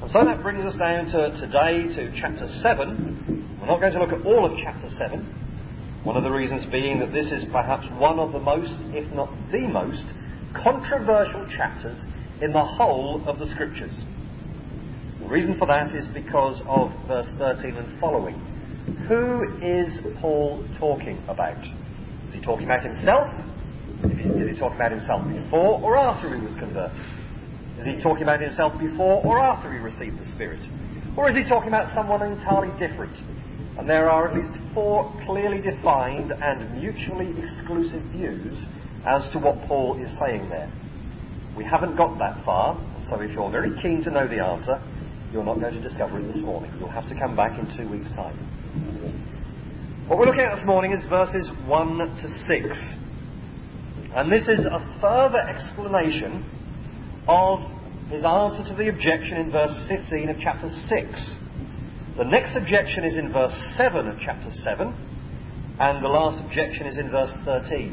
And 0.02 0.10
so 0.10 0.24
that 0.24 0.42
brings 0.42 0.64
us 0.64 0.78
down 0.78 1.06
to 1.06 1.40
today 1.40 1.94
to 1.96 2.20
chapter 2.20 2.46
7. 2.62 3.58
We're 3.60 3.66
not 3.66 3.80
going 3.80 3.94
to 3.94 3.98
look 3.98 4.12
at 4.12 4.26
all 4.26 4.44
of 4.44 4.58
chapter 4.62 4.90
7. 4.90 5.45
One 6.06 6.16
of 6.16 6.22
the 6.22 6.30
reasons 6.30 6.64
being 6.70 7.00
that 7.00 7.12
this 7.12 7.32
is 7.32 7.42
perhaps 7.50 7.84
one 7.98 8.20
of 8.20 8.30
the 8.30 8.38
most, 8.38 8.78
if 8.94 9.12
not 9.12 9.28
the 9.50 9.66
most, 9.66 10.04
controversial 10.54 11.44
chapters 11.50 11.98
in 12.40 12.52
the 12.52 12.64
whole 12.64 13.24
of 13.26 13.40
the 13.40 13.46
Scriptures. 13.50 13.92
The 15.18 15.26
reason 15.26 15.58
for 15.58 15.66
that 15.66 15.92
is 15.96 16.06
because 16.14 16.62
of 16.68 16.92
verse 17.08 17.26
13 17.38 17.74
and 17.74 17.98
following. 17.98 18.38
Who 19.08 19.58
is 19.60 19.98
Paul 20.20 20.64
talking 20.78 21.20
about? 21.26 21.58
Is 22.28 22.34
he 22.34 22.40
talking 22.40 22.66
about 22.66 22.84
himself? 22.84 23.26
Is 24.04 24.48
he 24.48 24.56
talking 24.56 24.76
about 24.76 24.92
himself 24.92 25.26
before 25.26 25.82
or 25.82 25.98
after 25.98 26.32
he 26.32 26.40
was 26.40 26.54
converted? 26.54 27.02
Is 27.80 27.84
he 27.84 28.00
talking 28.00 28.22
about 28.22 28.40
himself 28.40 28.78
before 28.78 29.26
or 29.26 29.40
after 29.40 29.72
he 29.72 29.80
received 29.80 30.20
the 30.20 30.26
Spirit? 30.36 30.62
Or 31.16 31.28
is 31.28 31.34
he 31.34 31.42
talking 31.42 31.66
about 31.66 31.92
someone 31.96 32.22
entirely 32.22 32.70
different? 32.78 33.16
And 33.78 33.88
there 33.88 34.08
are 34.10 34.28
at 34.28 34.34
least 34.34 34.52
four 34.72 35.12
clearly 35.26 35.60
defined 35.60 36.32
and 36.32 36.80
mutually 36.80 37.34
exclusive 37.42 38.02
views 38.12 38.64
as 39.06 39.30
to 39.32 39.38
what 39.38 39.60
Paul 39.68 40.00
is 40.02 40.10
saying 40.18 40.48
there. 40.48 40.72
We 41.56 41.64
haven't 41.64 41.96
got 41.96 42.18
that 42.18 42.44
far, 42.44 42.76
so 43.08 43.20
if 43.20 43.32
you're 43.32 43.50
very 43.50 43.72
keen 43.82 44.02
to 44.04 44.10
know 44.10 44.26
the 44.26 44.42
answer, 44.42 44.82
you're 45.32 45.44
not 45.44 45.60
going 45.60 45.74
to 45.74 45.80
discover 45.80 46.18
it 46.20 46.26
this 46.32 46.42
morning. 46.42 46.72
You'll 46.78 46.90
have 46.90 47.08
to 47.08 47.18
come 47.18 47.36
back 47.36 47.58
in 47.58 47.66
two 47.76 47.88
weeks' 47.90 48.10
time. 48.10 48.36
What 50.08 50.18
we're 50.18 50.26
looking 50.26 50.42
at 50.42 50.56
this 50.56 50.66
morning 50.66 50.92
is 50.92 51.04
verses 51.08 51.50
1 51.66 51.98
to 51.98 52.28
6. 52.46 52.78
And 54.14 54.30
this 54.30 54.48
is 54.48 54.64
a 54.64 54.98
further 55.00 55.40
explanation 55.40 56.44
of 57.28 57.58
his 58.08 58.24
answer 58.24 58.62
to 58.70 58.74
the 58.76 58.88
objection 58.88 59.38
in 59.38 59.50
verse 59.50 59.74
15 59.88 60.28
of 60.30 60.36
chapter 60.40 60.68
6. 60.68 61.34
The 62.16 62.24
next 62.24 62.56
objection 62.56 63.04
is 63.04 63.18
in 63.18 63.30
verse 63.30 63.52
7 63.76 64.08
of 64.08 64.16
chapter 64.24 64.48
7, 64.64 64.88
and 65.78 66.02
the 66.02 66.08
last 66.08 66.42
objection 66.42 66.86
is 66.86 66.96
in 66.96 67.10
verse 67.10 67.32
13. 67.44 67.92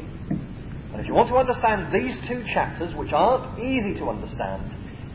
And 0.92 0.96
if 0.96 1.06
you 1.06 1.12
want 1.12 1.28
to 1.28 1.36
understand 1.36 1.92
these 1.92 2.16
two 2.24 2.40
chapters, 2.48 2.96
which 2.96 3.12
aren't 3.12 3.60
easy 3.60 3.92
to 4.00 4.08
understand, 4.08 4.64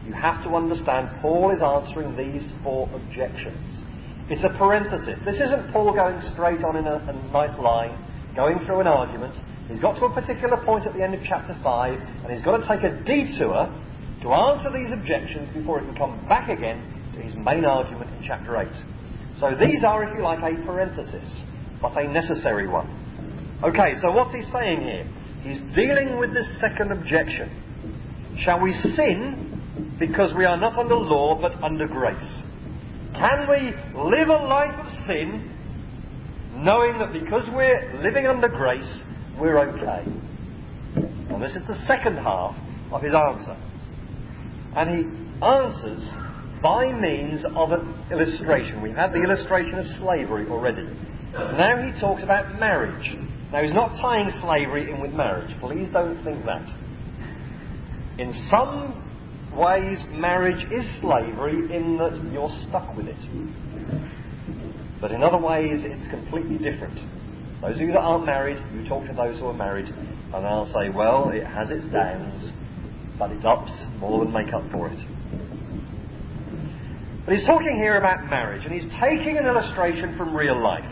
you 0.05 0.13
have 0.13 0.45
to 0.45 0.53
understand 0.53 1.09
Paul 1.25 1.49
is 1.49 1.65
answering 1.65 2.13
these 2.13 2.45
four 2.61 2.85
objections. 2.93 3.81
It's 4.29 4.45
a 4.45 4.53
parenthesis. 4.61 5.17
This 5.25 5.41
isn't 5.41 5.73
Paul 5.73 5.97
going 5.97 6.21
straight 6.37 6.61
on 6.61 6.77
in 6.77 6.85
a, 6.85 7.01
a 7.09 7.13
nice 7.33 7.57
line, 7.57 7.97
going 8.35 8.61
through 8.61 8.81
an 8.81 8.87
argument. 8.87 9.33
He's 9.73 9.81
got 9.81 9.97
to 9.97 10.05
a 10.05 10.13
particular 10.13 10.61
point 10.61 10.85
at 10.85 10.93
the 10.93 11.01
end 11.01 11.15
of 11.15 11.25
chapter 11.25 11.57
5, 11.63 11.65
and 11.97 12.29
he's 12.29 12.45
got 12.45 12.61
to 12.61 12.65
take 12.69 12.85
a 12.85 12.93
detour 13.09 13.73
to 14.21 14.27
answer 14.29 14.69
these 14.69 14.93
objections 14.93 15.49
before 15.49 15.81
he 15.81 15.89
can 15.89 15.97
come 15.97 16.13
back 16.29 16.53
again 16.53 16.77
to 17.17 17.25
his 17.25 17.33
main 17.33 17.65
argument 17.65 18.13
in 18.13 18.21
chapter 18.21 18.53
8. 18.53 18.69
So 19.39 19.55
these 19.57 19.83
are, 19.87 20.03
if 20.03 20.15
you 20.17 20.23
like, 20.23 20.39
a 20.39 20.65
parenthesis, 20.65 21.43
but 21.81 21.97
a 21.97 22.07
necessary 22.11 22.67
one. 22.67 22.87
Okay, 23.63 23.93
so 24.01 24.11
what's 24.11 24.33
he 24.33 24.41
saying 24.51 24.81
here? 24.81 25.07
He's 25.41 25.59
dealing 25.75 26.17
with 26.19 26.33
this 26.33 26.47
second 26.59 26.91
objection. 26.91 27.49
Shall 28.39 28.59
we 28.61 28.73
sin 28.73 29.95
because 29.97 30.33
we 30.35 30.43
are 30.45 30.57
not 30.57 30.77
under 30.77 30.95
law 30.95 31.39
but 31.39 31.53
under 31.63 31.87
grace? 31.87 32.43
Can 33.13 33.47
we 33.49 33.73
live 34.01 34.27
a 34.27 34.43
life 34.45 34.75
of 34.79 34.91
sin 35.07 35.55
knowing 36.55 36.99
that 36.99 37.13
because 37.13 37.47
we're 37.53 38.01
living 38.03 38.27
under 38.27 38.49
grace, 38.49 39.01
we're 39.39 39.59
okay? 39.59 40.03
And 41.29 41.41
this 41.41 41.55
is 41.55 41.65
the 41.67 41.81
second 41.87 42.17
half 42.17 42.55
of 42.91 43.01
his 43.01 43.13
answer. 43.13 43.57
And 44.75 44.89
he 44.89 45.45
answers 45.45 46.28
by 46.61 46.91
means 46.91 47.43
of 47.55 47.71
an 47.71 48.05
illustration. 48.11 48.81
We've 48.81 48.95
had 48.95 49.13
the 49.13 49.21
illustration 49.23 49.79
of 49.79 49.85
slavery 49.99 50.47
already. 50.49 50.87
Now 51.33 51.77
he 51.85 51.99
talks 51.99 52.23
about 52.23 52.59
marriage. 52.59 53.15
Now 53.51 53.63
he's 53.63 53.73
not 53.73 53.91
tying 54.01 54.29
slavery 54.41 54.91
in 54.91 55.01
with 55.01 55.11
marriage. 55.11 55.55
Please 55.59 55.89
don't 55.91 56.23
think 56.23 56.45
that. 56.45 56.67
In 58.19 58.33
some 58.49 59.05
ways, 59.55 59.99
marriage 60.11 60.65
is 60.71 60.85
slavery 61.01 61.73
in 61.75 61.97
that 61.97 62.19
you're 62.31 62.51
stuck 62.67 62.95
with 62.95 63.07
it. 63.07 63.17
But 64.99 65.11
in 65.11 65.23
other 65.23 65.37
ways, 65.37 65.83
it's 65.83 66.09
completely 66.09 66.57
different. 66.57 66.99
Those 67.61 67.75
of 67.75 67.81
you 67.81 67.91
that 67.91 67.99
aren't 67.99 68.25
married, 68.25 68.57
you 68.73 68.87
talk 68.87 69.05
to 69.07 69.13
those 69.13 69.39
who 69.39 69.47
are 69.47 69.53
married, 69.53 69.85
and 69.85 70.45
they'll 70.45 70.71
say, 70.73 70.89
well, 70.89 71.29
it 71.29 71.45
has 71.45 71.69
its 71.69 71.85
downs, 71.85 72.51
but 73.17 73.31
its 73.31 73.45
ups 73.45 73.71
more 73.99 74.23
than 74.23 74.33
make 74.33 74.53
up 74.53 74.63
for 74.71 74.87
it. 74.89 74.99
He's 77.29 77.45
talking 77.45 77.75
here 77.75 77.95
about 77.97 78.27
marriage, 78.27 78.65
and 78.65 78.73
he's 78.73 78.89
taking 78.99 79.37
an 79.37 79.45
illustration 79.45 80.17
from 80.17 80.35
real 80.35 80.59
life. 80.59 80.89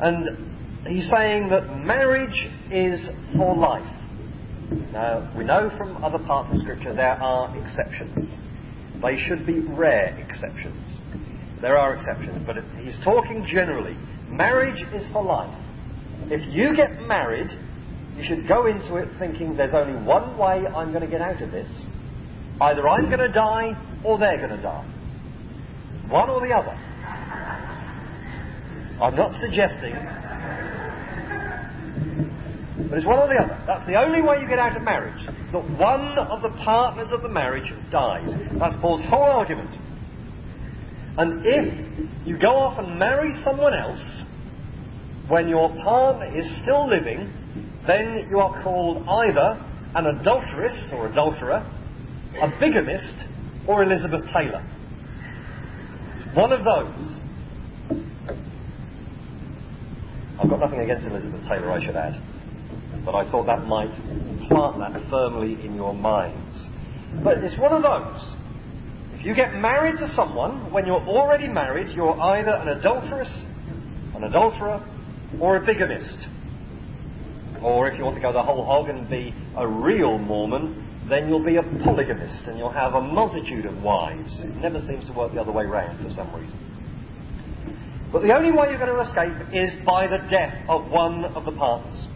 And 0.00 0.86
he's 0.86 1.10
saying 1.10 1.48
that 1.48 1.78
marriage 1.78 2.46
is 2.70 3.04
for 3.36 3.56
life. 3.56 3.94
Now, 4.92 5.32
we 5.36 5.42
know 5.44 5.70
from 5.76 6.04
other 6.04 6.18
parts 6.18 6.50
of 6.52 6.60
Scripture 6.60 6.94
there 6.94 7.20
are 7.20 7.56
exceptions. 7.58 8.30
They 9.02 9.16
should 9.26 9.44
be 9.44 9.60
rare 9.60 10.16
exceptions. 10.18 10.86
There 11.60 11.76
are 11.76 11.94
exceptions, 11.94 12.46
but 12.46 12.56
he's 12.80 12.96
talking 13.02 13.44
generally. 13.44 13.96
Marriage 14.28 14.84
is 14.94 15.02
for 15.12 15.24
life. 15.24 15.52
If 16.30 16.42
you 16.54 16.76
get 16.76 17.02
married, 17.08 17.48
you 18.16 18.22
should 18.22 18.46
go 18.46 18.66
into 18.66 18.96
it 18.96 19.08
thinking 19.18 19.56
there's 19.56 19.74
only 19.74 20.00
one 20.04 20.38
way 20.38 20.64
I'm 20.66 20.92
going 20.92 21.02
to 21.02 21.10
get 21.10 21.20
out 21.20 21.42
of 21.42 21.50
this. 21.50 21.68
Either 22.60 22.88
I'm 22.88 23.06
going 23.06 23.18
to 23.18 23.32
die 23.32 24.00
or 24.04 24.18
they're 24.18 24.38
going 24.38 24.56
to 24.56 24.62
die. 24.62 24.94
One 26.08 26.30
or 26.30 26.40
the 26.40 26.54
other. 26.54 26.76
I'm 29.00 29.14
not 29.14 29.32
suggesting. 29.40 29.94
But 32.88 32.96
it's 32.96 33.06
one 33.06 33.18
or 33.18 33.28
the 33.28 33.42
other. 33.44 33.62
That's 33.66 33.86
the 33.86 33.96
only 34.00 34.22
way 34.22 34.40
you 34.40 34.48
get 34.48 34.58
out 34.58 34.76
of 34.76 34.82
marriage. 34.82 35.26
That 35.52 35.70
one 35.78 36.18
of 36.18 36.42
the 36.42 36.50
partners 36.64 37.08
of 37.12 37.22
the 37.22 37.28
marriage 37.28 37.70
dies. 37.92 38.30
That's 38.58 38.76
Paul's 38.80 39.02
whole 39.08 39.22
argument. 39.22 39.70
And 41.18 41.42
if 41.44 42.26
you 42.26 42.38
go 42.38 42.48
off 42.48 42.78
and 42.78 42.98
marry 42.98 43.30
someone 43.44 43.74
else 43.74 44.24
when 45.28 45.48
your 45.48 45.68
partner 45.84 46.34
is 46.34 46.46
still 46.62 46.88
living, 46.88 47.30
then 47.86 48.28
you 48.30 48.38
are 48.38 48.62
called 48.62 49.04
either 49.06 49.64
an 49.94 50.06
adulteress 50.06 50.90
or 50.94 51.08
adulterer, 51.08 51.66
a 52.40 52.48
bigamist, 52.60 53.14
or 53.66 53.82
Elizabeth 53.82 54.22
Taylor. 54.32 54.64
One 56.34 56.52
of 56.52 56.64
those. 56.64 57.18
I've 60.40 60.48
got 60.48 60.60
nothing 60.60 60.80
against 60.80 61.06
Elizabeth 61.06 61.40
Taylor, 61.48 61.72
I 61.72 61.84
should 61.84 61.96
add. 61.96 62.20
But 63.04 63.14
I 63.14 63.30
thought 63.30 63.46
that 63.46 63.66
might 63.66 63.90
plant 64.48 64.78
that 64.78 65.10
firmly 65.10 65.64
in 65.64 65.74
your 65.74 65.94
minds. 65.94 66.68
But 67.24 67.38
it's 67.38 67.58
one 67.58 67.72
of 67.72 67.82
those. 67.82 68.34
If 69.18 69.26
you 69.26 69.34
get 69.34 69.54
married 69.54 69.96
to 69.98 70.14
someone, 70.14 70.70
when 70.72 70.86
you're 70.86 71.00
already 71.00 71.48
married, 71.48 71.88
you're 71.88 72.20
either 72.20 72.50
an 72.50 72.68
adulteress, 72.68 73.30
an 74.14 74.24
adulterer, 74.24 74.84
or 75.40 75.56
a 75.56 75.66
bigamist. 75.66 76.28
Or 77.62 77.88
if 77.88 77.98
you 77.98 78.04
want 78.04 78.16
to 78.16 78.22
go 78.22 78.32
the 78.32 78.42
whole 78.42 78.64
hog 78.64 78.88
and 78.88 79.08
be 79.10 79.34
a 79.56 79.66
real 79.66 80.18
Mormon, 80.18 80.87
then 81.10 81.28
you'll 81.28 81.44
be 81.44 81.56
a 81.56 81.62
polygamist 81.84 82.44
and 82.46 82.58
you'll 82.58 82.70
have 82.70 82.94
a 82.94 83.00
multitude 83.00 83.66
of 83.66 83.82
wives. 83.82 84.40
It 84.40 84.56
never 84.56 84.80
seems 84.80 85.06
to 85.06 85.12
work 85.12 85.32
the 85.32 85.40
other 85.40 85.52
way 85.52 85.64
round 85.64 86.04
for 86.06 86.14
some 86.14 86.34
reason. 86.34 86.58
But 88.12 88.22
the 88.22 88.34
only 88.34 88.50
way 88.50 88.70
you're 88.70 88.78
going 88.78 88.94
to 88.94 89.00
escape 89.00 89.54
is 89.54 89.70
by 89.84 90.06
the 90.06 90.18
death 90.30 90.54
of 90.68 90.90
one 90.90 91.24
of 91.24 91.44
the 91.44 91.52
partners. 91.52 92.06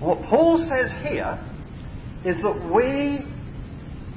What 0.00 0.22
Paul 0.22 0.58
says 0.58 0.90
here 1.02 1.38
is 2.24 2.36
that 2.42 2.72
we, 2.74 3.20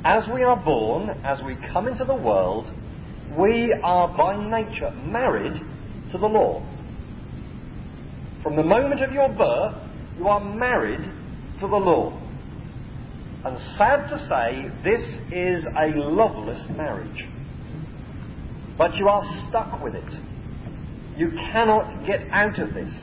as 0.05 0.23
we 0.33 0.43
are 0.43 0.57
born, 0.63 1.09
as 1.23 1.41
we 1.45 1.57
come 1.73 1.87
into 1.87 2.05
the 2.05 2.15
world, 2.15 2.73
we 3.37 3.77
are 3.83 4.15
by 4.15 4.37
nature 4.37 4.91
married 4.91 5.53
to 6.11 6.17
the 6.17 6.27
law. 6.27 6.65
From 8.41 8.55
the 8.55 8.63
moment 8.63 9.01
of 9.01 9.11
your 9.11 9.29
birth, 9.29 9.75
you 10.17 10.27
are 10.27 10.43
married 10.43 11.03
to 11.59 11.67
the 11.67 11.75
law. 11.75 12.19
And 13.45 13.57
sad 13.77 14.07
to 14.07 14.17
say, 14.29 14.69
this 14.83 15.01
is 15.31 15.65
a 15.77 15.97
loveless 15.97 16.63
marriage. 16.77 17.27
But 18.77 18.95
you 18.95 19.07
are 19.07 19.47
stuck 19.49 19.83
with 19.83 19.95
it. 19.95 20.13
You 21.17 21.29
cannot 21.51 22.07
get 22.07 22.21
out 22.31 22.57
of 22.59 22.73
this. 22.73 22.93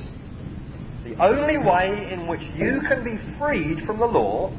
The 1.04 1.16
only 1.22 1.58
way 1.58 2.10
in 2.10 2.26
which 2.26 2.40
you 2.56 2.80
can 2.88 3.04
be 3.04 3.18
freed 3.38 3.84
from 3.86 3.98
the 3.98 4.06
law 4.06 4.50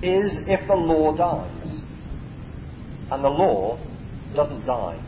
is 0.00 0.30
if 0.46 0.66
the 0.68 0.74
law 0.74 1.16
dies. 1.16 1.80
And 3.10 3.24
the 3.24 3.28
law 3.28 3.78
doesn't 4.34 4.64
die. 4.64 5.02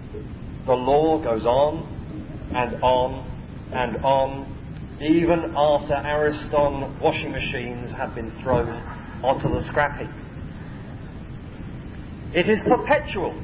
The 0.66 0.74
law 0.74 1.22
goes 1.22 1.44
on 1.44 2.50
and 2.54 2.82
on 2.82 3.36
and 3.72 3.96
on, 4.04 4.98
even 5.00 5.54
after 5.56 5.94
Ariston 5.94 7.00
washing 7.00 7.32
machines 7.32 7.92
have 7.96 8.14
been 8.14 8.30
thrown 8.42 8.80
onto 9.26 9.48
the 9.48 9.62
scrap 9.68 9.98
heap. 9.98 10.10
It 12.34 12.48
is 12.48 12.60
perpetual. 12.66 13.34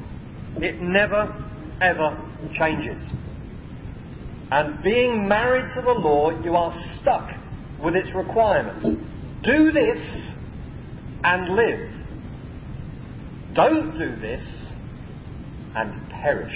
It 0.57 0.81
never, 0.81 1.35
ever 1.81 2.17
changes. 2.53 2.99
And 4.51 4.83
being 4.83 5.27
married 5.27 5.73
to 5.75 5.83
the 5.83 5.93
law, 5.93 6.31
you 6.43 6.55
are 6.55 6.73
stuck 7.01 7.31
with 7.83 7.97
its 7.97 8.15
requirements. 8.15 8.87
Do 9.43 9.73
this 9.73 10.35
and 11.25 11.57
live. 11.57 11.91
Don't 13.55 13.99
do 13.99 14.17
this 14.21 14.43
and 15.75 16.11
perish. 16.11 16.55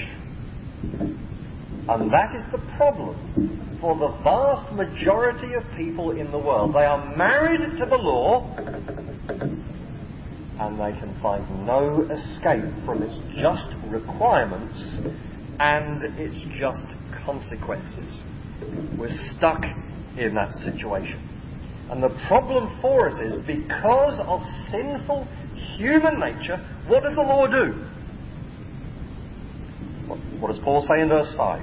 And 1.89 2.13
that 2.13 2.35
is 2.37 2.43
the 2.53 2.59
problem 2.77 3.79
for 3.81 3.97
the 3.97 4.09
vast 4.23 4.73
majority 4.73 5.55
of 5.55 5.63
people 5.77 6.11
in 6.13 6.31
the 6.31 6.39
world. 6.39 6.75
They 6.75 6.85
are 6.85 7.17
married 7.17 7.79
to 7.79 7.87
the 7.87 7.97
law 7.97 8.55
and 10.59 10.81
they 10.81 10.99
can 10.99 11.15
find 11.21 11.67
no 11.67 12.09
escape 12.11 12.65
from 12.85 13.03
its 13.03 13.15
just 13.41 13.69
requirements 13.89 14.79
and 15.59 16.03
its 16.19 16.37
just 16.59 16.85
consequences. 17.25 18.23
We're 18.99 19.17
stuck 19.37 19.63
in 20.17 20.35
that 20.35 20.53
situation. 20.65 21.21
And 21.91 22.03
the 22.03 22.09
problem 22.27 22.79
for 22.81 23.09
us 23.09 23.21
is 23.23 23.37
because 23.47 24.19
of 24.27 24.41
sinful 24.71 25.29
human 25.77 26.19
nature, 26.19 26.59
what 26.89 27.03
does 27.03 27.15
the 27.15 27.23
law 27.23 27.47
do? 27.47 27.73
What 30.41 30.49
does 30.49 30.61
Paul 30.65 30.87
say 30.89 31.03
in 31.03 31.09
verse 31.09 31.33
5? 31.37 31.63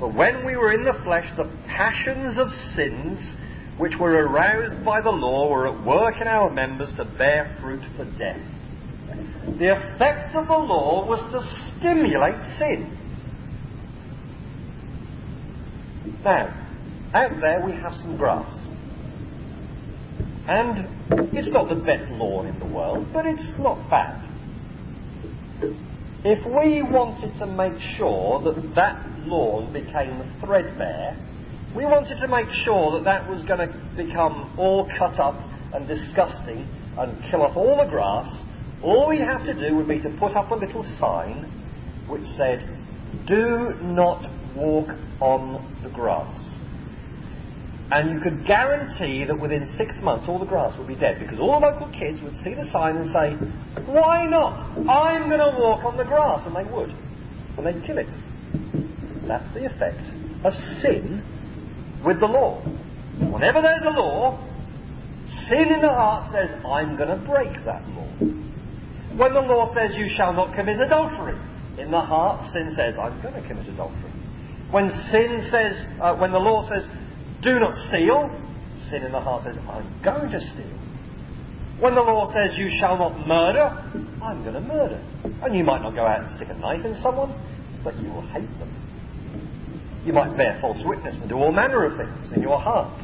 But 0.00 0.14
when 0.14 0.44
we 0.44 0.56
were 0.56 0.72
in 0.72 0.84
the 0.84 0.98
flesh, 1.04 1.28
the 1.36 1.50
passions 1.68 2.38
of 2.38 2.48
sins 2.74 3.18
which 3.82 3.98
were 3.98 4.12
aroused 4.12 4.84
by 4.84 5.00
the 5.00 5.10
law 5.10 5.50
were 5.50 5.66
at 5.66 5.84
work 5.84 6.14
in 6.20 6.28
our 6.28 6.48
members 6.48 6.88
to 6.96 7.04
bear 7.18 7.58
fruit 7.60 7.82
for 7.96 8.04
death. 8.16 8.40
The 9.58 9.72
effect 9.72 10.36
of 10.36 10.46
the 10.46 10.52
law 10.52 11.04
was 11.04 11.18
to 11.32 11.80
stimulate 11.80 12.38
sin. 12.60 12.96
Now, 16.24 16.54
out 17.12 17.32
there 17.40 17.60
we 17.66 17.72
have 17.72 17.94
some 17.94 18.16
grass. 18.16 18.68
And 20.46 20.86
it's 21.36 21.50
not 21.50 21.68
the 21.68 21.74
best 21.74 22.08
lawn 22.12 22.46
in 22.46 22.60
the 22.60 22.66
world, 22.66 23.08
but 23.12 23.26
it's 23.26 23.52
not 23.58 23.90
bad. 23.90 24.28
If 26.24 26.46
we 26.46 26.84
wanted 26.84 27.36
to 27.40 27.46
make 27.48 27.80
sure 27.98 28.40
that 28.44 28.74
that 28.76 29.26
lawn 29.26 29.72
became 29.72 30.22
threadbare, 30.40 31.16
we 31.74 31.86
wanted 31.86 32.20
to 32.20 32.28
make 32.28 32.50
sure 32.64 32.92
that 32.92 33.04
that 33.04 33.28
was 33.28 33.42
going 33.44 33.60
to 33.60 33.72
become 33.96 34.54
all 34.58 34.88
cut 34.98 35.18
up 35.18 35.40
and 35.72 35.88
disgusting 35.88 36.68
and 36.98 37.16
kill 37.30 37.42
off 37.42 37.56
all 37.56 37.76
the 37.82 37.88
grass, 37.88 38.28
all 38.82 39.08
we 39.08 39.18
have 39.18 39.44
to 39.46 39.54
do 39.54 39.74
would 39.76 39.88
be 39.88 40.00
to 40.02 40.10
put 40.20 40.32
up 40.32 40.50
a 40.50 40.54
little 40.54 40.82
sign 41.00 41.48
which 42.08 42.24
said, 42.36 42.60
Do 43.26 43.72
not 43.80 44.28
walk 44.54 44.88
on 45.20 45.80
the 45.82 45.88
grass. 45.88 46.36
And 47.90 48.10
you 48.10 48.20
could 48.20 48.46
guarantee 48.46 49.24
that 49.24 49.38
within 49.38 49.66
six 49.76 49.96
months 50.02 50.26
all 50.28 50.38
the 50.38 50.46
grass 50.46 50.76
would 50.78 50.88
be 50.88 50.96
dead 50.96 51.20
because 51.20 51.38
all 51.38 51.60
the 51.60 51.66
local 51.66 51.88
kids 51.92 52.20
would 52.22 52.34
see 52.44 52.54
the 52.54 52.68
sign 52.72 52.96
and 52.96 53.08
say, 53.08 53.32
Why 53.84 54.26
not? 54.26 54.76
I'm 54.88 55.28
going 55.28 55.40
to 55.40 55.56
walk 55.58 55.84
on 55.84 55.96
the 55.96 56.04
grass. 56.04 56.44
And 56.44 56.56
they 56.56 56.70
would. 56.70 56.90
And 57.56 57.64
they'd 57.64 57.86
kill 57.86 57.98
it. 57.98 58.08
That's 59.26 59.48
the 59.54 59.64
effect 59.64 60.04
of 60.44 60.52
sin 60.80 61.22
with 62.04 62.20
the 62.20 62.26
law. 62.26 62.60
Whenever 63.30 63.62
there's 63.62 63.84
a 63.86 63.90
law, 63.90 64.38
sin 65.48 65.72
in 65.72 65.80
the 65.80 65.92
heart 65.92 66.32
says, 66.32 66.50
I'm 66.66 66.96
going 66.96 67.08
to 67.08 67.24
break 67.26 67.52
that 67.64 67.86
law. 67.94 68.08
When 69.16 69.34
the 69.34 69.40
law 69.40 69.72
says 69.74 69.94
you 69.96 70.06
shall 70.16 70.32
not 70.32 70.54
commit 70.54 70.80
adultery, 70.80 71.38
in 71.78 71.90
the 71.90 72.00
heart 72.00 72.52
sin 72.52 72.74
says, 72.76 72.98
I'm 72.98 73.20
going 73.22 73.34
to 73.34 73.46
commit 73.46 73.68
adultery. 73.68 74.12
When 74.70 74.88
sin 75.10 75.48
says, 75.50 75.84
uh, 76.00 76.16
when 76.16 76.32
the 76.32 76.38
law 76.38 76.68
says, 76.68 76.88
do 77.42 77.60
not 77.60 77.74
steal, 77.88 78.30
sin 78.88 79.02
in 79.02 79.12
the 79.12 79.20
heart 79.20 79.44
says, 79.44 79.56
I'm 79.68 80.02
going 80.02 80.30
to 80.30 80.40
steal. 80.40 80.78
When 81.80 81.94
the 81.94 82.00
law 82.00 82.32
says 82.32 82.56
you 82.56 82.70
shall 82.80 82.96
not 82.96 83.26
murder, 83.26 83.68
I'm 84.22 84.42
going 84.42 84.54
to 84.54 84.60
murder. 84.60 85.02
And 85.42 85.54
you 85.54 85.64
might 85.64 85.82
not 85.82 85.94
go 85.94 86.06
out 86.06 86.22
and 86.22 86.30
stick 86.36 86.48
a 86.48 86.54
knife 86.54 86.84
in 86.84 86.94
someone, 87.02 87.34
but 87.84 87.98
you 88.00 88.08
will 88.08 88.26
hate 88.28 88.48
them. 88.58 88.81
You 90.04 90.12
might 90.12 90.36
bear 90.36 90.58
false 90.60 90.78
witness 90.84 91.16
and 91.20 91.28
do 91.28 91.36
all 91.36 91.52
manner 91.52 91.84
of 91.84 91.96
things 91.96 92.32
in 92.34 92.42
your 92.42 92.60
hearts. 92.60 93.02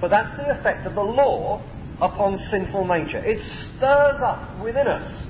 But 0.00 0.08
that's 0.10 0.36
the 0.36 0.58
effect 0.58 0.86
of 0.86 0.94
the 0.94 1.02
law 1.02 1.62
upon 2.00 2.36
sinful 2.50 2.86
nature. 2.86 3.22
It 3.24 3.38
stirs 3.38 4.20
up 4.22 4.62
within 4.62 4.86
us 4.86 5.26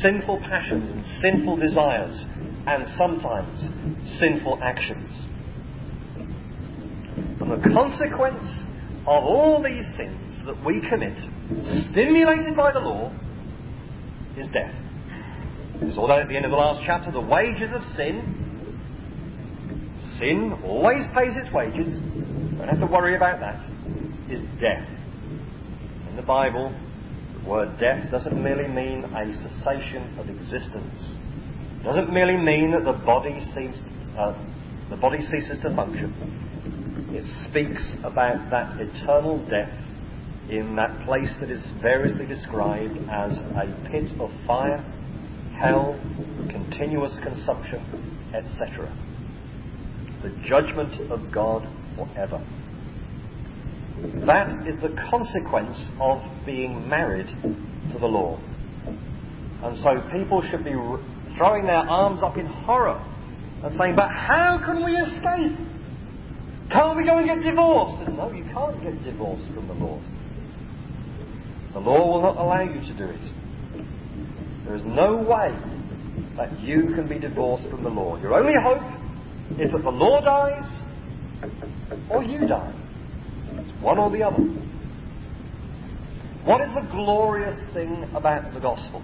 sinful 0.00 0.40
passions 0.40 0.90
and 0.90 1.04
sinful 1.20 1.56
desires 1.56 2.24
and 2.66 2.84
sometimes 2.96 3.60
sinful 4.18 4.58
actions. 4.62 5.10
And 7.40 7.50
the 7.50 7.68
consequence 7.68 8.46
of 9.06 9.22
all 9.22 9.62
these 9.62 9.84
sins 9.96 10.40
that 10.46 10.64
we 10.64 10.80
commit, 10.88 11.16
stimulated 11.90 12.56
by 12.56 12.72
the 12.72 12.80
law, 12.80 13.12
is 14.36 14.46
death. 14.48 14.74
Because 15.78 15.98
although 15.98 16.18
at 16.18 16.28
the 16.28 16.36
end 16.36 16.46
of 16.46 16.50
the 16.50 16.56
last 16.56 16.82
chapter, 16.86 17.12
the 17.12 17.20
wages 17.20 17.70
of 17.74 17.82
sin, 17.96 18.43
sin 20.18 20.52
always 20.64 21.04
pays 21.14 21.34
its 21.36 21.52
wages, 21.52 21.88
don't 22.58 22.68
have 22.68 22.80
to 22.80 22.86
worry 22.86 23.16
about 23.16 23.40
that, 23.40 23.60
is 24.30 24.40
death. 24.60 24.88
In 26.08 26.16
the 26.16 26.22
Bible, 26.22 26.74
the 27.34 27.48
word 27.48 27.78
death 27.78 28.10
doesn't 28.10 28.42
merely 28.42 28.68
mean 28.68 29.04
a 29.04 29.24
cessation 29.42 30.18
of 30.18 30.28
existence. 30.28 31.16
It 31.80 31.84
doesn't 31.84 32.12
merely 32.12 32.36
mean 32.36 32.70
that 32.72 32.84
the 32.84 32.98
body 33.04 33.40
seems 33.54 33.80
uh, 34.16 34.32
the 34.90 34.96
body 34.96 35.18
ceases 35.18 35.58
to 35.62 35.74
function, 35.74 36.12
it 37.14 37.24
speaks 37.48 37.82
about 38.04 38.50
that 38.50 38.78
eternal 38.80 39.44
death 39.48 39.72
in 40.50 40.76
that 40.76 41.04
place 41.06 41.30
that 41.40 41.50
is 41.50 41.62
variously 41.80 42.26
described 42.26 42.96
as 43.10 43.38
a 43.38 43.88
pit 43.90 44.10
of 44.20 44.30
fire, 44.46 44.78
hell, 45.58 45.98
continuous 46.50 47.18
consumption, 47.22 47.80
etc. 48.34 48.92
The 50.24 50.30
judgment 50.48 51.12
of 51.12 51.30
God 51.30 51.68
forever. 51.96 52.42
That 54.24 54.66
is 54.66 54.74
the 54.80 54.96
consequence 55.10 55.76
of 56.00 56.22
being 56.46 56.88
married 56.88 57.26
to 57.26 57.98
the 57.98 58.06
Lord. 58.06 58.40
And 59.62 59.76
so 59.84 60.00
people 60.16 60.40
should 60.50 60.64
be 60.64 60.72
throwing 61.36 61.66
their 61.66 61.76
arms 61.76 62.22
up 62.22 62.38
in 62.38 62.46
horror 62.46 63.04
and 63.62 63.76
saying, 63.76 63.96
But 63.96 64.08
how 64.08 64.62
can 64.64 64.82
we 64.82 64.96
escape? 64.96 65.58
Can't 66.72 66.96
we 66.96 67.04
go 67.04 67.18
and 67.18 67.26
get 67.26 67.42
divorced? 67.42 68.08
And 68.08 68.16
no, 68.16 68.32
you 68.32 68.44
can't 68.44 68.82
get 68.82 69.04
divorced 69.04 69.52
from 69.52 69.68
the 69.68 69.74
Lord. 69.74 70.02
The 71.74 71.80
law 71.80 72.12
will 72.12 72.22
not 72.22 72.38
allow 72.38 72.62
you 72.62 72.80
to 72.80 72.94
do 72.96 73.04
it. 73.04 73.84
There 74.64 74.74
is 74.74 74.84
no 74.86 75.18
way 75.18 75.54
that 76.38 76.58
you 76.60 76.94
can 76.94 77.08
be 77.08 77.18
divorced 77.18 77.68
from 77.68 77.82
the 77.82 77.90
Lord. 77.90 78.22
Your 78.22 78.34
only 78.34 78.54
hope 78.62 78.93
is 79.58 79.72
that 79.72 79.82
the 79.82 79.90
law 79.90 80.20
dies 80.20 80.82
or 82.10 82.22
you 82.22 82.46
die. 82.46 82.72
It's 83.52 83.82
one 83.82 83.98
or 83.98 84.10
the 84.10 84.22
other. 84.22 84.42
What 86.44 86.60
is 86.60 86.68
the 86.74 86.86
glorious 86.90 87.56
thing 87.72 88.04
about 88.14 88.52
the 88.52 88.60
gospel? 88.60 89.02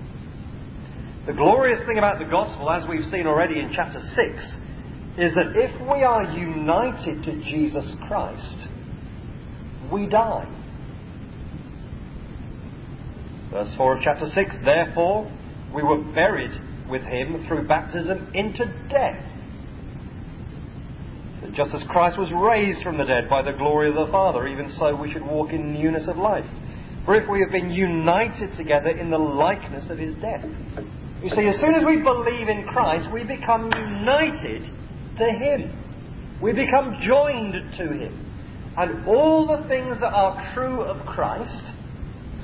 The 1.26 1.32
glorious 1.32 1.78
thing 1.86 1.98
about 1.98 2.18
the 2.18 2.24
gospel, 2.24 2.70
as 2.70 2.88
we've 2.88 3.04
seen 3.04 3.26
already 3.26 3.60
in 3.60 3.70
chapter 3.74 4.00
6, 4.00 4.18
is 5.18 5.34
that 5.34 5.52
if 5.54 5.80
we 5.82 6.02
are 6.02 6.24
united 6.32 7.22
to 7.24 7.40
Jesus 7.42 7.94
Christ, 8.06 8.68
we 9.92 10.06
die. 10.06 10.48
Verse 13.50 13.74
4 13.76 13.96
of 13.96 14.02
chapter 14.02 14.26
6 14.26 14.56
Therefore, 14.64 15.30
we 15.74 15.82
were 15.82 16.02
buried 16.14 16.52
with 16.88 17.02
him 17.02 17.44
through 17.46 17.66
baptism 17.66 18.30
into 18.34 18.64
death. 18.88 19.29
Just 21.54 21.74
as 21.74 21.82
Christ 21.88 22.18
was 22.18 22.32
raised 22.32 22.82
from 22.82 22.96
the 22.96 23.04
dead 23.04 23.28
by 23.28 23.42
the 23.42 23.52
glory 23.52 23.88
of 23.88 23.94
the 23.94 24.12
Father, 24.12 24.46
even 24.46 24.70
so 24.78 24.94
we 24.94 25.10
should 25.10 25.24
walk 25.24 25.52
in 25.52 25.72
newness 25.72 26.08
of 26.08 26.16
life. 26.16 26.44
For 27.04 27.14
if 27.16 27.28
we 27.28 27.40
have 27.40 27.50
been 27.50 27.70
united 27.70 28.56
together 28.56 28.90
in 28.90 29.10
the 29.10 29.18
likeness 29.18 29.90
of 29.90 29.98
his 29.98 30.14
death, 30.16 30.44
you 31.22 31.28
see, 31.30 31.46
as 31.48 31.60
soon 31.60 31.74
as 31.74 31.84
we 31.84 31.98
believe 31.98 32.48
in 32.48 32.64
Christ, 32.64 33.12
we 33.12 33.24
become 33.24 33.70
united 33.76 34.62
to 35.18 35.24
Him. 35.24 36.38
We 36.40 36.54
become 36.54 36.98
joined 37.02 37.54
to 37.76 37.84
Him. 37.92 38.72
And 38.78 39.06
all 39.06 39.46
the 39.46 39.68
things 39.68 39.98
that 40.00 40.14
are 40.14 40.54
true 40.54 40.80
of 40.80 41.04
Christ 41.04 41.74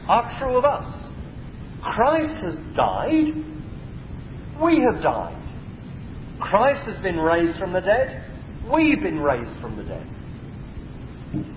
are 0.09 0.39
true 0.39 0.59
of 0.59 0.65
us. 0.67 1.11
Christ 1.81 2.45
has 2.45 2.57
died. 2.75 3.33
We 4.63 4.81
have 4.81 5.03
died. 5.03 5.43
Christ 6.39 6.87
has 6.87 7.03
been 7.03 7.17
raised 7.17 7.59
from 7.59 7.73
the 7.73 7.81
dead. 7.81 8.26
We've 8.73 9.01
been 9.01 9.21
raised 9.21 9.61
from 9.61 9.77
the 9.77 9.85
dead. 9.85 10.07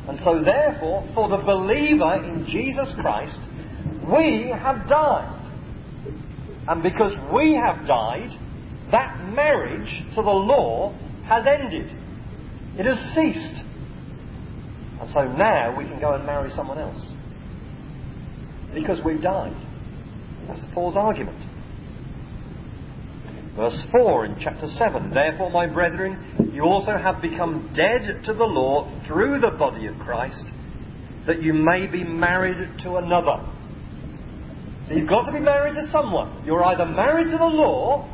And 0.07 0.19
so, 0.23 0.43
therefore, 0.43 1.07
for 1.13 1.29
the 1.29 1.37
believer 1.37 2.23
in 2.23 2.45
Jesus 2.47 2.89
Christ, 2.99 3.39
we 4.11 4.49
have 4.49 4.87
died. 4.87 5.35
And 6.67 6.83
because 6.83 7.13
we 7.33 7.55
have 7.55 7.87
died, 7.87 8.29
that 8.91 9.33
marriage 9.33 10.03
to 10.15 10.21
the 10.21 10.29
law 10.29 10.93
has 11.25 11.45
ended. 11.47 11.91
It 12.77 12.85
has 12.85 12.97
ceased. 13.15 13.63
And 15.01 15.13
so 15.13 15.23
now 15.31 15.75
we 15.77 15.85
can 15.85 15.99
go 15.99 16.13
and 16.13 16.25
marry 16.25 16.51
someone 16.55 16.77
else. 16.77 17.01
Because 18.73 18.99
we've 19.03 19.21
died. 19.21 19.55
That's 20.47 20.61
Paul's 20.73 20.97
argument. 20.97 21.48
Verse 23.59 23.83
4 23.91 24.25
in 24.25 24.37
chapter 24.39 24.67
7 24.67 25.11
Therefore, 25.11 25.51
my 25.51 25.67
brethren, 25.67 26.51
you 26.53 26.63
also 26.63 26.95
have 26.95 27.21
become 27.21 27.73
dead 27.75 28.23
to 28.23 28.33
the 28.33 28.45
law 28.45 28.89
through 29.05 29.41
the 29.41 29.51
body 29.51 29.87
of 29.87 29.99
Christ, 29.99 30.45
that 31.27 31.41
you 31.41 31.53
may 31.53 31.85
be 31.85 32.03
married 32.03 32.79
to 32.83 32.95
another 32.95 33.45
so 34.89 34.95
you've 34.95 35.07
got 35.07 35.27
to 35.27 35.31
be 35.31 35.39
married 35.39 35.75
to 35.75 35.87
someone. 35.91 36.43
You're 36.45 36.63
either 36.63 36.85
married 36.85 37.25
to 37.25 37.37
the 37.37 37.45
law 37.45 38.09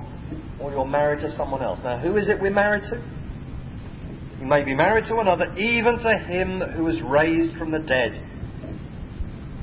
or 0.60 0.71
you're 0.71 0.86
married 0.86 1.21
to 1.21 1.34
someone 1.38 1.63
else. 1.63 1.79
Now, 1.81 1.97
who 1.99 2.17
is 2.17 2.27
it 2.27 2.41
we're 2.41 2.51
married 2.51 2.84
to? 2.89 3.01
You 4.41 4.45
may 4.45 4.65
be 4.65 4.75
married 4.75 5.05
to 5.08 5.19
another, 5.19 5.55
even 5.55 5.99
to 5.99 6.17
him 6.27 6.60
who 6.60 6.84
was 6.84 7.01
raised 7.01 7.58
from 7.58 7.71
the 7.71 7.79
dead. 7.79 8.21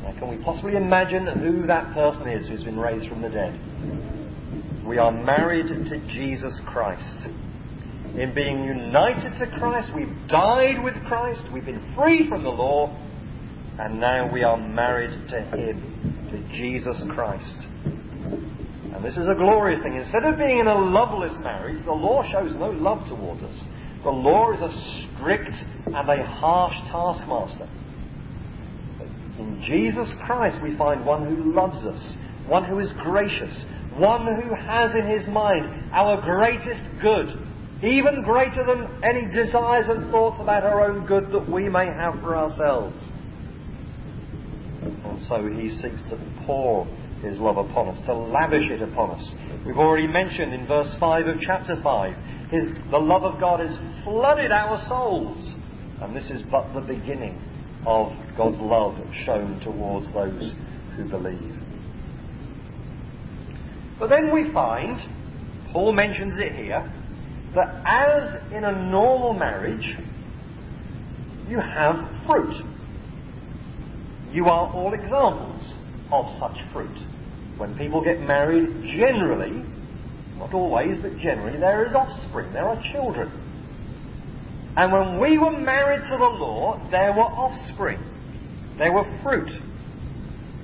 Now, 0.02 0.18
can 0.18 0.30
we 0.30 0.42
possibly 0.42 0.74
imagine 0.74 1.26
who 1.26 1.66
that 1.66 1.92
person 1.92 2.28
is 2.28 2.48
who's 2.48 2.64
been 2.64 2.78
raised 2.78 3.10
from 3.10 3.20
the 3.20 3.28
dead? 3.28 3.60
We 4.92 4.98
are 4.98 5.11
married 5.11 5.68
to 5.68 5.98
Jesus 6.09 6.52
Christ. 6.66 7.26
In 8.14 8.35
being 8.35 8.62
united 8.62 9.38
to 9.38 9.46
Christ, 9.59 9.88
we've 9.96 10.14
died 10.28 10.85
with 10.85 10.92
Christ, 11.07 11.40
we've 11.50 11.64
been 11.64 11.94
free 11.96 12.28
from 12.28 12.42
the 12.42 12.50
law, 12.50 12.94
and 13.78 13.98
now 13.98 14.31
we 14.31 14.42
are 14.42 14.59
married 14.59 15.31
to 15.31 15.40
Him 15.40 16.28
to 16.31 16.55
Jesus 16.55 17.02
Christ. 17.14 17.57
And 17.87 19.02
this 19.02 19.16
is 19.16 19.28
a 19.28 19.35
glorious 19.35 19.83
thing. 19.83 19.96
Instead 19.96 20.24
of 20.24 20.37
being 20.37 20.59
in 20.59 20.66
a 20.66 20.76
loveless 20.76 21.33
marriage, 21.40 21.83
the 21.87 21.92
law 21.92 22.22
shows 22.31 22.52
no 22.52 22.68
love 22.68 23.09
towards 23.09 23.42
us. 23.44 23.64
The 24.02 24.11
law 24.11 24.52
is 24.52 24.61
a 24.61 25.16
strict 25.16 25.55
and 25.87 26.07
a 26.07 26.22
harsh 26.26 26.76
taskmaster. 26.90 27.66
But 28.98 29.09
in 29.40 29.64
Jesus 29.66 30.12
Christ, 30.26 30.59
we 30.62 30.76
find 30.76 31.07
one 31.07 31.35
who 31.35 31.55
loves 31.55 31.78
us, 31.87 32.14
one 32.46 32.64
who 32.64 32.78
is 32.78 32.90
gracious, 33.02 33.64
one 33.96 34.26
who 34.42 34.55
has 34.55 34.94
in 34.94 35.07
his 35.07 35.26
mind 35.28 35.92
our 35.92 36.20
greatest 36.20 36.81
good, 37.00 37.28
even 37.83 38.22
greater 38.22 38.64
than 38.66 39.02
any 39.05 39.26
desires 39.35 39.87
and 39.88 40.11
thoughts 40.11 40.38
about 40.40 40.64
our 40.64 40.81
own 40.88 41.07
good 41.07 41.31
that 41.33 41.50
we 41.50 41.68
may 41.68 41.87
have 41.87 42.14
for 42.20 42.37
ourselves. 42.37 42.96
And 44.83 45.22
so 45.28 45.46
he 45.46 45.70
seeks 45.70 46.02
to 46.11 46.44
pour 46.46 46.87
his 47.22 47.38
love 47.38 47.57
upon 47.57 47.88
us, 47.88 48.05
to 48.07 48.14
lavish 48.14 48.70
it 48.70 48.83
upon 48.83 49.12
us. 49.12 49.33
We've 49.64 49.78
already 49.78 50.09
mentioned 50.09 50.52
in 50.52 50.66
verse 50.66 50.92
5 50.98 51.26
of 51.26 51.37
chapter 51.40 51.81
5, 51.83 52.14
his, 52.50 52.64
the 52.90 52.98
love 52.98 53.22
of 53.22 53.40
God 53.40 53.61
has 53.61 53.76
flooded 54.05 54.50
our 54.50 54.76
souls. 54.88 55.55
And 56.00 56.16
this 56.16 56.31
is 56.31 56.42
but 56.50 56.72
the 56.74 56.81
beginning 56.81 57.40
of 57.87 58.12
God's 58.37 58.59
love 58.59 58.96
shown 59.24 59.61
towards 59.61 60.12
those 60.12 60.52
who 60.96 61.09
believe. 61.09 61.59
But 64.02 64.10
then 64.10 64.34
we 64.34 64.52
find, 64.52 64.98
Paul 65.72 65.92
mentions 65.92 66.34
it 66.36 66.56
here, 66.56 66.92
that 67.54 67.82
as 67.86 68.52
in 68.52 68.64
a 68.64 68.90
normal 68.90 69.32
marriage, 69.32 69.96
you 71.48 71.60
have 71.60 71.94
fruit. 72.26 72.52
You 74.32 74.46
are 74.46 74.74
all 74.74 74.92
examples 74.92 75.72
of 76.10 76.36
such 76.40 76.58
fruit. 76.72 76.98
When 77.58 77.78
people 77.78 78.02
get 78.02 78.18
married, 78.18 78.66
generally, 78.98 79.62
not 80.36 80.52
always, 80.52 80.98
but 81.00 81.16
generally, 81.18 81.60
there 81.60 81.86
is 81.86 81.94
offspring, 81.94 82.52
there 82.52 82.66
are 82.66 82.82
children. 82.92 83.30
And 84.76 84.92
when 84.92 85.20
we 85.20 85.38
were 85.38 85.56
married 85.60 86.02
to 86.10 86.16
the 86.18 86.24
law, 86.24 86.84
there 86.90 87.12
were 87.12 87.20
offspring, 87.20 88.00
there 88.78 88.92
were 88.92 89.04
fruit. 89.22 89.48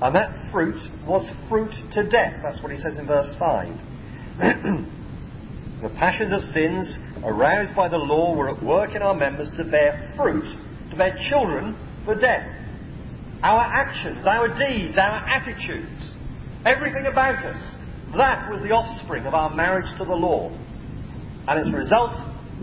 And 0.01 0.15
that 0.15 0.53
fruit 0.53 0.79
was 1.07 1.29
fruit 1.49 1.73
to 1.95 2.09
death. 2.09 2.41
That's 2.43 2.63
what 2.63 2.71
he 2.71 2.79
says 2.79 2.97
in 2.99 3.07
verse 3.07 3.35
5. 3.39 3.69
the 5.83 5.89
passions 5.99 6.33
of 6.33 6.41
sins 6.55 6.97
aroused 7.25 7.75
by 7.75 7.89
the 7.89 7.97
law 7.97 8.37
were 8.37 8.49
at 8.49 8.63
work 8.63 8.95
in 8.95 9.03
our 9.03 9.15
members 9.15 9.49
to 9.57 9.65
bear 9.65 10.13
fruit, 10.17 10.45
to 10.91 10.97
bear 10.97 11.17
children 11.29 11.77
for 12.05 12.15
death. 12.15 12.47
Our 13.43 13.61
actions, 13.61 14.25
our 14.27 14.49
deeds, 14.49 14.97
our 14.99 15.27
attitudes, 15.27 16.13
everything 16.65 17.07
about 17.07 17.45
us, 17.45 17.79
that 18.17 18.49
was 18.51 18.63
the 18.63 18.75
offspring 18.75 19.27
of 19.27 19.35
our 19.35 19.55
marriage 19.55 19.87
to 19.99 20.05
the 20.05 20.15
law. 20.15 20.51
And 21.49 21.61
its 21.61 21.75
result, 21.75 22.15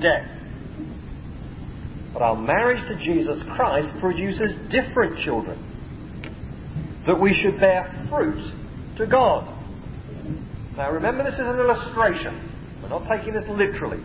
death. 0.02 0.28
But 2.14 2.22
our 2.22 2.36
marriage 2.36 2.82
to 2.88 2.96
Jesus 2.98 3.44
Christ 3.56 3.90
produces 4.00 4.54
different 4.72 5.20
children. 5.20 5.75
That 7.08 7.20
we 7.20 7.34
should 7.34 7.60
bear 7.60 8.08
fruit 8.10 8.42
to 8.98 9.08
God. 9.08 9.52
Now 10.76 10.92
remember, 10.92 11.24
this 11.24 11.36
is 11.36 11.40
an 11.40 11.60
illustration. 11.60 12.52
We're 12.82 12.90
not 12.90 13.08
taking 13.08 13.34
this 13.34 13.46
literally. 13.50 14.04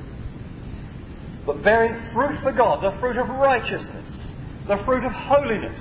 But 1.46 1.62
bearing 1.64 2.12
fruit 2.12 2.38
for 2.42 2.52
God, 2.52 2.82
the 2.84 2.98
fruit 3.00 3.16
of 3.16 3.28
righteousness, 3.28 4.32
the 4.68 4.82
fruit 4.84 5.04
of 5.04 5.12
holiness, 5.12 5.80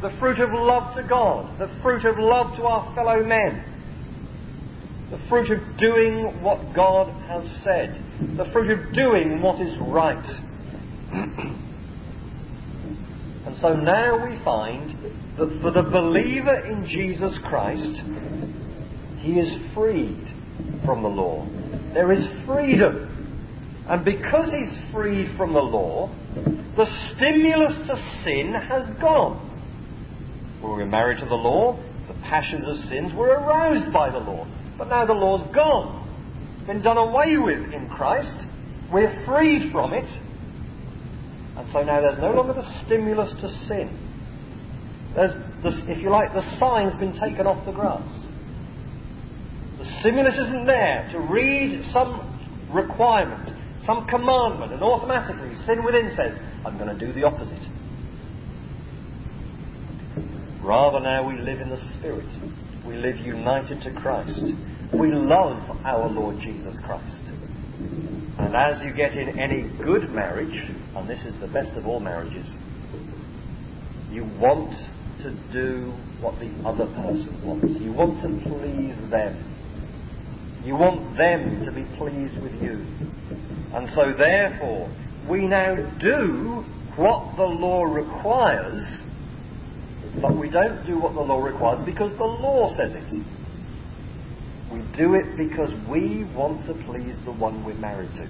the 0.00 0.10
fruit 0.18 0.40
of 0.40 0.50
love 0.52 0.94
to 0.96 1.02
God, 1.06 1.58
the 1.58 1.68
fruit 1.82 2.04
of 2.04 2.16
love 2.18 2.56
to 2.56 2.62
our 2.64 2.94
fellow 2.94 3.22
men. 3.24 3.66
The 5.10 5.18
fruit 5.28 5.50
of 5.50 5.76
doing 5.76 6.40
what 6.40 6.74
God 6.74 7.12
has 7.26 7.44
said. 7.64 8.02
The 8.36 8.50
fruit 8.52 8.70
of 8.70 8.94
doing 8.94 9.42
what 9.42 9.60
is 9.60 9.76
right. 9.80 10.24
and 13.50 13.58
so 13.58 13.74
now 13.74 14.28
we 14.28 14.38
find 14.44 14.90
that 15.36 15.58
for 15.60 15.72
the 15.72 15.82
believer 15.82 16.54
in 16.66 16.86
Jesus 16.86 17.36
Christ, 17.46 17.96
he 19.18 19.40
is 19.40 19.50
freed 19.74 20.22
from 20.84 21.02
the 21.02 21.08
law. 21.08 21.48
There 21.92 22.12
is 22.12 22.24
freedom. 22.46 23.82
And 23.88 24.04
because 24.04 24.52
he's 24.52 24.92
freed 24.92 25.36
from 25.36 25.52
the 25.52 25.58
law, 25.58 26.14
the 26.76 26.86
stimulus 27.16 27.88
to 27.88 28.22
sin 28.22 28.54
has 28.54 28.86
gone. 29.00 29.48
When 30.60 30.70
we 30.70 30.78
were 30.78 30.86
married 30.86 31.18
to 31.18 31.26
the 31.26 31.34
law, 31.34 31.76
the 32.06 32.14
passions 32.22 32.68
of 32.68 32.76
sins 32.88 33.12
were 33.16 33.30
aroused 33.30 33.92
by 33.92 34.10
the 34.10 34.18
law. 34.18 34.46
But 34.78 34.90
now 34.90 35.06
the 35.06 35.12
law's 35.12 35.52
gone, 35.52 36.64
been 36.68 36.82
done 36.82 36.98
away 36.98 37.36
with 37.36 37.72
in 37.72 37.88
Christ. 37.88 38.46
We're 38.92 39.24
freed 39.26 39.72
from 39.72 39.92
it. 39.92 40.06
And 41.60 41.70
so 41.72 41.82
now 41.82 42.00
there's 42.00 42.18
no 42.18 42.32
longer 42.32 42.54
the 42.54 42.84
stimulus 42.86 43.34
to 43.42 43.48
sin. 43.68 43.92
There's, 45.14 45.32
the, 45.62 45.92
if 45.92 46.00
you 46.02 46.08
like, 46.08 46.32
the 46.32 46.40
sign's 46.58 46.96
been 46.96 47.12
taken 47.20 47.46
off 47.46 47.66
the 47.66 47.72
grass. 47.72 48.00
The 49.76 49.84
stimulus 50.00 50.38
isn't 50.38 50.64
there 50.64 51.06
to 51.12 51.20
read 51.20 51.84
some 51.92 52.70
requirement, 52.72 53.44
some 53.84 54.06
commandment, 54.06 54.72
and 54.72 54.82
automatically 54.82 55.54
sin 55.66 55.84
within 55.84 56.08
says, 56.16 56.32
I'm 56.64 56.78
going 56.78 56.96
to 56.96 57.06
do 57.06 57.12
the 57.12 57.24
opposite. 57.24 57.60
Rather 60.64 61.00
now 61.00 61.28
we 61.28 61.36
live 61.42 61.60
in 61.60 61.68
the 61.68 61.80
Spirit. 61.98 62.28
We 62.86 62.96
live 62.96 63.18
united 63.18 63.82
to 63.82 63.92
Christ. 64.00 64.46
We 64.98 65.12
love 65.12 65.76
our 65.84 66.08
Lord 66.08 66.36
Jesus 66.40 66.74
Christ. 66.86 67.22
And 68.40 68.56
as 68.56 68.82
you 68.82 68.92
get 68.92 69.12
in 69.12 69.38
any 69.38 69.62
good 69.84 70.10
marriage, 70.10 70.70
and 70.96 71.08
this 71.08 71.20
is 71.20 71.38
the 71.40 71.46
best 71.46 71.76
of 71.76 71.86
all 71.86 72.00
marriages, 72.00 72.46
you 74.10 74.24
want 74.40 74.72
to 75.22 75.30
do 75.52 75.92
what 76.20 76.38
the 76.40 76.50
other 76.66 76.86
person 76.86 77.40
wants. 77.44 77.72
You 77.78 77.92
want 77.92 78.20
to 78.22 78.28
please 78.48 78.96
them. 79.10 79.46
You 80.64 80.74
want 80.74 81.16
them 81.16 81.64
to 81.64 81.72
be 81.72 81.84
pleased 81.96 82.40
with 82.42 82.52
you. 82.62 82.84
And 83.72 83.88
so, 83.94 84.12
therefore, 84.16 84.90
we 85.28 85.46
now 85.46 85.76
do 86.00 86.64
what 86.96 87.36
the 87.36 87.44
law 87.44 87.84
requires, 87.84 88.82
but 90.20 90.36
we 90.36 90.50
don't 90.50 90.84
do 90.86 90.98
what 90.98 91.14
the 91.14 91.20
law 91.20 91.42
requires 91.42 91.80
because 91.84 92.16
the 92.16 92.24
law 92.24 92.74
says 92.76 92.94
it. 92.94 93.24
We 94.72 94.80
do 94.96 95.14
it 95.14 95.36
because 95.36 95.70
we 95.88 96.24
want 96.34 96.66
to 96.66 96.74
please 96.84 97.16
the 97.24 97.32
one 97.32 97.64
we're 97.64 97.74
married 97.74 98.10
to. 98.12 98.28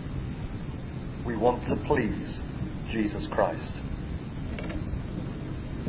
We 1.27 1.37
want 1.37 1.67
to 1.67 1.77
please 1.87 2.39
Jesus 2.91 3.27
Christ. 3.31 3.73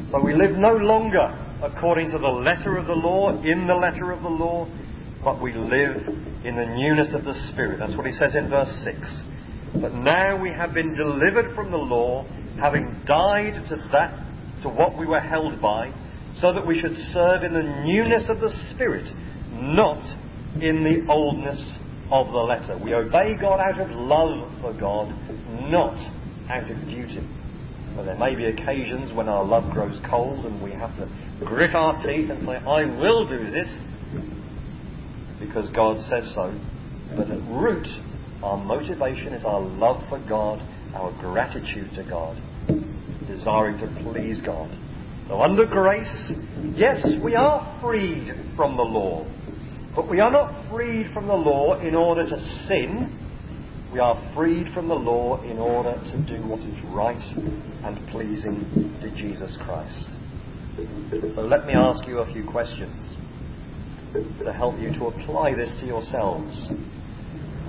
So 0.10 0.22
we 0.22 0.34
live 0.34 0.58
no 0.58 0.74
longer 0.74 1.38
according 1.64 2.12
to 2.12 2.18
the 2.18 2.28
letter 2.28 2.78
of 2.78 2.88
the 2.88 2.94
law, 2.94 3.30
in 3.44 3.68
the 3.68 3.74
letter 3.74 4.12
of 4.12 4.24
the 4.24 4.30
law, 4.30 4.68
but 5.24 5.42
we 5.42 5.54
live 5.54 6.08
in 6.44 6.56
the 6.56 6.66
newness 6.66 7.14
of 7.14 7.24
the 7.24 7.36
Spirit. 7.52 7.80
That's 7.80 7.96
what 7.96 8.08
he 8.08 8.12
says 8.12 8.36
in 8.36 8.50
verse 8.50 8.72
6. 8.84 8.98
But 9.80 9.94
now 9.94 10.42
we 10.42 10.50
have 10.50 10.74
been 10.74 10.96
delivered 10.96 11.56
from 11.56 11.72
the 11.72 11.78
law, 11.78 12.26
having 12.60 13.04
died 13.06 13.54
to 13.70 13.78
that, 13.92 14.18
to 14.64 14.70
what 14.70 14.98
we 14.98 15.06
were 15.06 15.20
held 15.20 15.62
by, 15.62 15.94
so 16.42 16.52
that 16.52 16.66
we 16.66 16.80
should 16.80 16.96
serve 17.14 17.44
in 17.44 17.54
the 17.54 17.84
newness 17.86 18.30
of 18.30 18.42
the 18.42 18.52
Spirit, 18.74 19.08
not 19.54 20.02
in 20.60 20.84
the 20.84 21.06
oldness 21.12 21.72
of 22.12 22.28
the 22.28 22.38
letter. 22.38 22.78
We 22.84 22.94
obey 22.94 23.36
God 23.40 23.60
out 23.60 23.80
of 23.80 23.90
love 23.92 24.52
for 24.62 24.74
God, 24.74 25.10
not 25.70 25.96
out 26.50 26.70
of 26.70 26.78
duty. 26.90 27.26
But 27.96 28.04
there 28.04 28.18
may 28.18 28.36
be 28.36 28.46
occasions 28.46 29.14
when 29.14 29.28
our 29.30 29.44
love 29.46 29.72
grows 29.72 30.00
cold 30.10 30.46
and 30.46 30.62
we 30.62 30.72
have 30.72 30.96
to 30.98 31.08
grit 31.46 31.76
our 31.76 32.02
teeth 32.06 32.30
and 32.30 32.46
say, 32.46 32.56
I 32.56 32.86
will 32.86 33.28
do 33.28 33.52
this, 33.52 33.68
because 35.40 35.70
God 35.76 36.00
says 36.10 36.32
so. 36.36 36.54
But 37.16 37.30
at 37.30 37.42
root, 37.50 37.88
our 38.44 38.58
motivation 38.58 39.34
is 39.34 39.44
our 39.46 39.62
love 39.62 40.04
for 40.10 40.20
God, 40.28 40.62
our 40.96 41.12
gratitude 41.20 41.94
to 41.96 42.04
God, 42.04 42.42
desiring 43.28 43.78
to 43.80 43.88
please 44.04 44.42
God. 44.46 44.70
So 45.28 45.40
under 45.42 45.66
grace, 45.66 46.34
yes, 46.76 47.06
we 47.24 47.36
are 47.36 47.80
freed 47.82 48.34
from 48.56 48.76
the 48.76 48.84
law. 48.84 49.26
But 49.96 50.10
we 50.10 50.22
are 50.22 50.32
not 50.32 50.70
freed 50.70 51.12
from 51.14 51.28
the 51.28 51.34
law 51.34 51.80
in 51.80 51.96
order 51.96 52.24
to 52.24 52.40
sin. 52.68 53.18
We 53.92 54.00
are 54.00 54.18
freed 54.34 54.68
from 54.74 54.88
the 54.88 54.96
law 54.96 55.42
in 55.44 55.60
order 55.60 55.94
to 55.94 56.18
do 56.26 56.48
what 56.48 56.60
is 56.62 56.82
right 56.86 57.22
and 57.84 58.08
pleasing 58.08 58.98
to 59.02 59.12
Jesus 59.12 59.58
Christ. 59.66 60.10
So 61.36 61.42
let 61.42 61.66
me 61.66 61.74
ask 61.74 62.08
you 62.08 62.20
a 62.20 62.34
few 62.34 62.46
questions 62.50 63.18
to 64.14 64.54
help 64.54 64.80
you 64.80 64.94
to 64.94 65.08
apply 65.08 65.56
this 65.56 65.76
to 65.82 65.86
yourselves. 65.86 66.70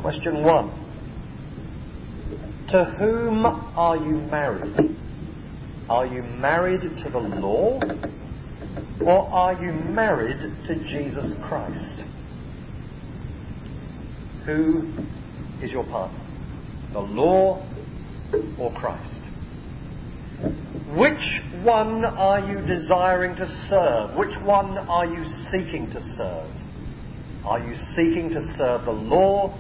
Question 0.01 0.45
one 0.45 0.71
To 2.71 2.85
whom 2.99 3.45
are 3.45 3.97
you 3.97 4.17
married? 4.31 4.97
Are 5.89 6.07
you 6.07 6.23
married 6.23 6.83
to 6.83 7.11
the 7.11 7.19
law? 7.19 7.81
Or 9.05 9.29
are 9.29 9.61
you 9.61 9.73
married 9.73 10.39
to 10.69 10.75
Jesus 10.85 11.33
Christ? 11.43 12.05
Who 14.46 14.92
is 15.62 15.70
your 15.70 15.85
partner? 15.85 16.18
The 16.92 17.00
law 17.00 17.66
or 18.59 18.72
Christ? 18.74 19.20
Which 20.96 21.40
one 21.62 22.05
are 22.05 22.40
you 22.40 22.66
desiring 22.66 23.37
to 23.37 23.46
serve? 23.68 24.16
Which 24.16 24.35
one 24.42 24.76
are 24.76 25.07
you 25.07 25.24
seeking 25.50 25.90
to 25.90 26.00
serve? 26.16 26.50
Are 27.44 27.61
you 27.61 27.74
seeking 27.94 28.31
to 28.31 28.42
serve 28.59 28.85
the 28.85 28.92
law 28.92 29.57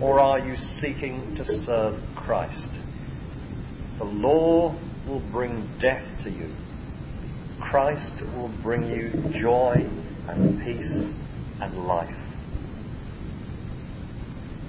or 0.00 0.20
are 0.20 0.38
you 0.38 0.54
seeking 0.80 1.34
to 1.36 1.44
serve 1.64 2.00
Christ? 2.14 2.70
The 3.98 4.04
law 4.04 4.78
will 5.08 5.20
bring 5.32 5.68
death 5.80 6.04
to 6.24 6.30
you. 6.30 6.54
Christ 7.60 8.22
will 8.36 8.52
bring 8.62 8.84
you 8.84 9.10
joy 9.40 9.76
and 10.28 10.62
peace 10.62 11.14
and 11.60 11.86
life. 11.86 12.25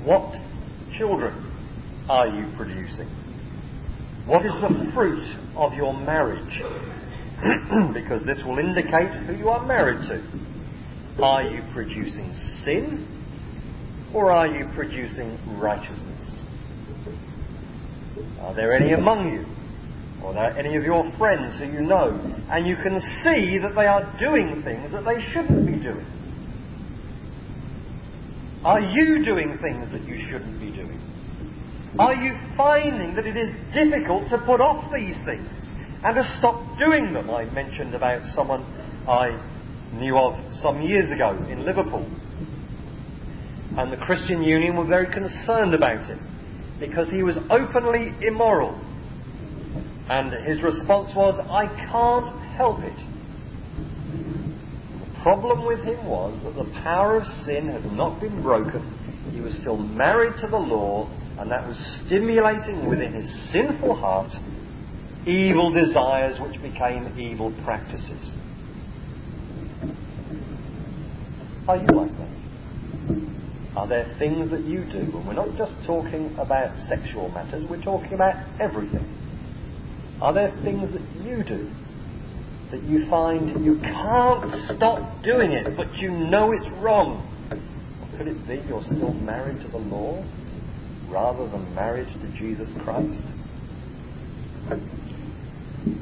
What 0.03 0.33
children 0.97 1.43
are 2.09 2.27
you 2.27 2.51
producing? 2.55 3.09
What 4.25 4.45
is 4.45 4.51
the 4.61 4.91
fruit 4.93 5.23
of 5.55 5.73
your 5.73 5.93
marriage? 5.93 6.61
because 7.93 8.25
this 8.25 8.41
will 8.45 8.57
indicate 8.57 9.11
who 9.27 9.35
you 9.35 9.49
are 9.49 9.65
married 9.65 10.07
to. 10.09 11.23
Are 11.23 11.43
you 11.43 11.61
producing 11.73 12.33
sin 12.63 13.07
or 14.13 14.31
are 14.31 14.47
you 14.47 14.67
producing 14.75 15.37
righteousness? 15.59 16.39
Are 18.41 18.55
there 18.55 18.73
any 18.73 18.93
among 18.93 19.31
you 19.31 19.45
or 20.25 20.37
are 20.37 20.57
any 20.57 20.75
of 20.75 20.83
your 20.83 21.03
friends 21.17 21.57
who 21.59 21.65
you 21.65 21.81
know 21.81 22.19
and 22.51 22.67
you 22.67 22.75
can 22.75 22.99
see 23.23 23.59
that 23.59 23.73
they 23.75 23.85
are 23.85 24.17
doing 24.19 24.63
things 24.63 24.91
that 24.91 25.05
they 25.05 25.21
shouldn't 25.31 25.65
be 25.65 25.81
doing? 25.81 26.05
Are 28.67 28.81
you 28.81 29.23
doing 29.23 29.57
things 29.61 29.93
that 29.93 30.03
you 30.03 30.17
shouldn't 30.29 30.59
be 30.59 30.69
doing? 30.71 30.99
Are 31.97 32.13
you 32.13 32.35
finding 32.57 33.15
that 33.15 33.25
it 33.25 33.37
is 33.37 33.55
difficult 33.73 34.29
to 34.29 34.39
put 34.39 34.59
off 34.59 34.91
these 34.93 35.15
things 35.23 35.47
and 36.03 36.13
to 36.13 36.35
stop 36.37 36.77
doing 36.77 37.13
them? 37.13 37.29
I 37.29 37.45
mentioned 37.45 37.95
about 37.95 38.23
someone 38.35 38.63
I 39.07 39.39
knew 39.93 40.17
of 40.17 40.33
some 40.55 40.81
years 40.81 41.09
ago 41.13 41.41
in 41.49 41.63
Liverpool. 41.63 42.05
And 43.77 43.93
the 43.93 44.03
Christian 44.05 44.43
Union 44.43 44.75
were 44.75 44.85
very 44.85 45.07
concerned 45.13 45.73
about 45.73 46.05
him 46.05 46.19
because 46.77 47.09
he 47.09 47.23
was 47.23 47.37
openly 47.49 48.11
immoral. 48.19 48.77
And 50.09 50.33
his 50.45 50.61
response 50.61 51.15
was, 51.15 51.39
I 51.49 51.67
can't 51.89 52.37
help 52.57 52.81
it. 52.81 52.99
Problem 55.21 55.65
with 55.65 55.79
him 55.79 56.05
was 56.05 56.39
that 56.43 56.55
the 56.55 56.71
power 56.83 57.17
of 57.17 57.25
sin 57.45 57.67
had 57.69 57.91
not 57.91 58.21
been 58.21 58.41
broken. 58.41 59.29
He 59.33 59.41
was 59.41 59.53
still 59.59 59.77
married 59.77 60.33
to 60.41 60.47
the 60.47 60.57
law 60.57 61.09
and 61.39 61.51
that 61.51 61.67
was 61.67 61.77
stimulating 62.05 62.87
within 62.87 63.13
his 63.13 63.51
sinful 63.51 63.95
heart 63.95 64.31
evil 65.25 65.71
desires 65.71 66.39
which 66.39 66.61
became 66.61 67.19
evil 67.19 67.51
practices. 67.63 68.31
Are 71.67 71.77
you 71.77 71.87
like 71.87 72.11
that? 72.17 72.27
Are 73.75 73.87
there 73.87 74.15
things 74.17 74.49
that 74.51 74.61
you 74.61 74.85
do? 74.85 74.99
And 74.99 75.27
we're 75.27 75.33
not 75.33 75.55
just 75.57 75.73
talking 75.85 76.33
about 76.39 76.75
sexual 76.87 77.29
matters, 77.29 77.65
we're 77.69 77.81
talking 77.81 78.13
about 78.13 78.35
everything. 78.59 79.05
Are 80.21 80.33
there 80.33 80.51
things 80.63 80.91
that 80.93 81.23
you 81.23 81.43
do 81.43 81.69
that 82.71 82.83
you 82.83 83.09
find 83.09 83.63
you 83.63 83.79
can't 83.81 84.75
stop 84.75 85.23
doing 85.23 85.51
it, 85.51 85.75
but 85.77 85.93
you 85.95 86.09
know 86.11 86.51
it's 86.51 86.67
wrong? 86.81 87.23
Could 88.17 88.27
it 88.27 88.47
be 88.47 88.61
you're 88.67 88.83
still 88.83 89.13
married 89.13 89.61
to 89.61 89.67
the 89.69 89.77
law 89.77 90.23
rather 91.09 91.47
than 91.49 91.73
married 91.73 92.07
to 92.07 92.37
Jesus 92.37 92.69
Christ? 92.83 93.23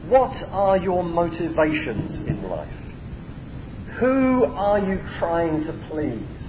What 0.07 0.33
are 0.49 0.77
your 0.77 1.03
motivations 1.03 2.17
in 2.27 2.49
life? 2.49 2.69
Who 3.99 4.45
are 4.45 4.79
you 4.79 4.99
trying 5.19 5.63
to 5.65 5.87
please? 5.89 6.45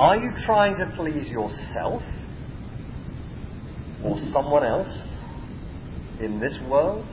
Are 0.00 0.16
you 0.16 0.30
trying 0.46 0.76
to 0.76 0.92
please 0.96 1.28
yourself 1.28 2.02
or 4.02 4.16
someone 4.32 4.64
else 4.64 5.08
in 6.20 6.40
this 6.40 6.58
world? 6.68 7.04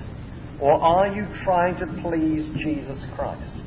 Or 0.62 0.74
are 0.74 1.08
you 1.08 1.26
trying 1.46 1.78
to 1.78 1.86
please 2.02 2.46
Jesus 2.62 3.04
Christ? 3.16 3.64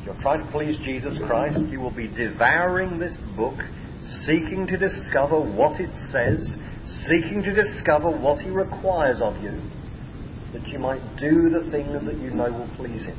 If 0.00 0.06
you're 0.06 0.20
trying 0.20 0.44
to 0.44 0.50
please 0.50 0.76
Jesus 0.84 1.16
Christ, 1.26 1.60
you 1.70 1.80
will 1.80 1.94
be 1.94 2.08
devouring 2.08 2.98
this 2.98 3.16
book, 3.36 3.54
seeking 4.22 4.66
to 4.66 4.76
discover 4.76 5.40
what 5.40 5.80
it 5.80 5.94
says, 6.10 6.44
seeking 7.06 7.42
to 7.44 7.54
discover 7.54 8.10
what 8.10 8.40
He 8.40 8.50
requires 8.50 9.20
of 9.22 9.40
you, 9.40 9.60
that 10.52 10.66
you 10.66 10.80
might 10.80 11.02
do 11.18 11.50
the 11.50 11.70
things 11.70 12.04
that 12.04 12.18
you 12.18 12.30
know 12.30 12.50
will 12.50 12.70
please 12.76 13.04
Him. 13.04 13.16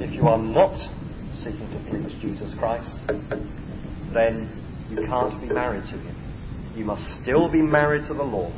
If 0.00 0.12
you 0.12 0.26
are 0.26 0.38
not 0.38 0.76
seeking 1.38 1.70
to 1.70 1.78
please 1.90 2.12
Jesus 2.20 2.52
Christ, 2.58 2.98
then 4.12 4.50
you 4.90 5.06
can't 5.06 5.40
be 5.40 5.46
married 5.46 5.84
to 5.84 5.98
Him. 5.98 6.72
You 6.74 6.84
must 6.84 7.04
still 7.22 7.50
be 7.50 7.62
married 7.62 8.06
to 8.08 8.14
the 8.14 8.22
law. 8.22 8.52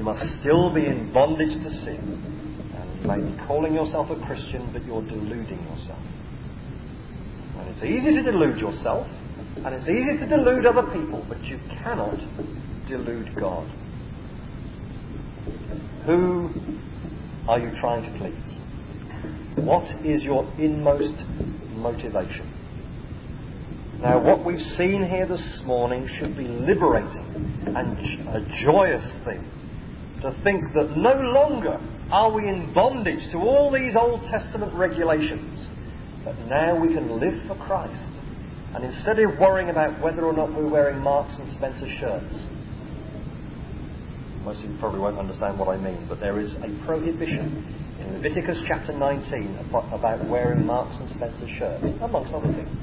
You 0.00 0.06
must 0.06 0.40
still 0.40 0.72
be 0.72 0.86
in 0.86 1.12
bondage 1.12 1.62
to 1.62 1.70
sin. 1.84 2.00
And 2.74 3.02
you 3.02 3.06
may 3.06 3.20
be 3.20 3.46
calling 3.46 3.74
yourself 3.74 4.08
a 4.08 4.16
Christian, 4.24 4.72
but 4.72 4.82
you're 4.86 5.02
deluding 5.02 5.62
yourself. 5.68 6.00
And 7.58 7.68
it's 7.68 7.82
easy 7.84 8.10
to 8.16 8.22
delude 8.22 8.56
yourself, 8.56 9.06
and 9.56 9.74
it's 9.74 9.86
easy 9.90 10.16
to 10.16 10.26
delude 10.26 10.64
other 10.64 10.90
people, 10.90 11.22
but 11.28 11.44
you 11.44 11.60
cannot 11.68 12.16
delude 12.88 13.36
God. 13.38 13.70
Who 16.06 16.48
are 17.46 17.58
you 17.58 17.70
trying 17.78 18.10
to 18.10 18.18
please? 18.18 19.62
What 19.62 19.84
is 20.02 20.22
your 20.22 20.50
inmost 20.58 21.12
motivation? 21.76 22.50
Now, 24.00 24.18
what 24.24 24.46
we've 24.46 24.66
seen 24.78 25.06
here 25.06 25.26
this 25.26 25.60
morning 25.66 26.08
should 26.18 26.38
be 26.38 26.48
liberating 26.48 27.66
and 27.76 27.98
a 28.28 28.64
joyous 28.64 29.06
thing 29.26 29.44
to 30.22 30.38
think 30.44 30.64
that 30.74 30.96
no 30.96 31.14
longer 31.14 31.80
are 32.10 32.30
we 32.30 32.48
in 32.48 32.72
bondage 32.74 33.30
to 33.32 33.38
all 33.38 33.70
these 33.70 33.94
Old 33.96 34.22
Testament 34.30 34.74
regulations, 34.74 35.68
but 36.24 36.38
now 36.46 36.78
we 36.78 36.92
can 36.92 37.18
live 37.18 37.46
for 37.46 37.56
Christ. 37.66 38.12
And 38.74 38.84
instead 38.84 39.18
of 39.18 39.38
worrying 39.38 39.70
about 39.70 40.00
whether 40.02 40.24
or 40.24 40.32
not 40.32 40.54
we're 40.54 40.68
wearing 40.68 40.98
Marks 40.98 41.34
and 41.38 41.48
Spencer 41.56 41.88
shirts, 41.98 42.34
most 44.44 44.62
of 44.64 44.70
you 44.70 44.76
probably 44.78 45.00
won't 45.00 45.18
understand 45.18 45.58
what 45.58 45.68
I 45.68 45.76
mean, 45.76 46.06
but 46.08 46.20
there 46.20 46.40
is 46.40 46.54
a 46.56 46.84
prohibition 46.86 47.64
in 48.00 48.14
Leviticus 48.14 48.58
chapter 48.66 48.92
19 48.92 49.70
about 49.70 50.26
wearing 50.28 50.64
Marks 50.64 50.96
and 50.98 51.10
Spencer 51.10 51.46
shirts, 51.58 51.84
amongst 52.00 52.32
other 52.32 52.52
things. 52.52 52.78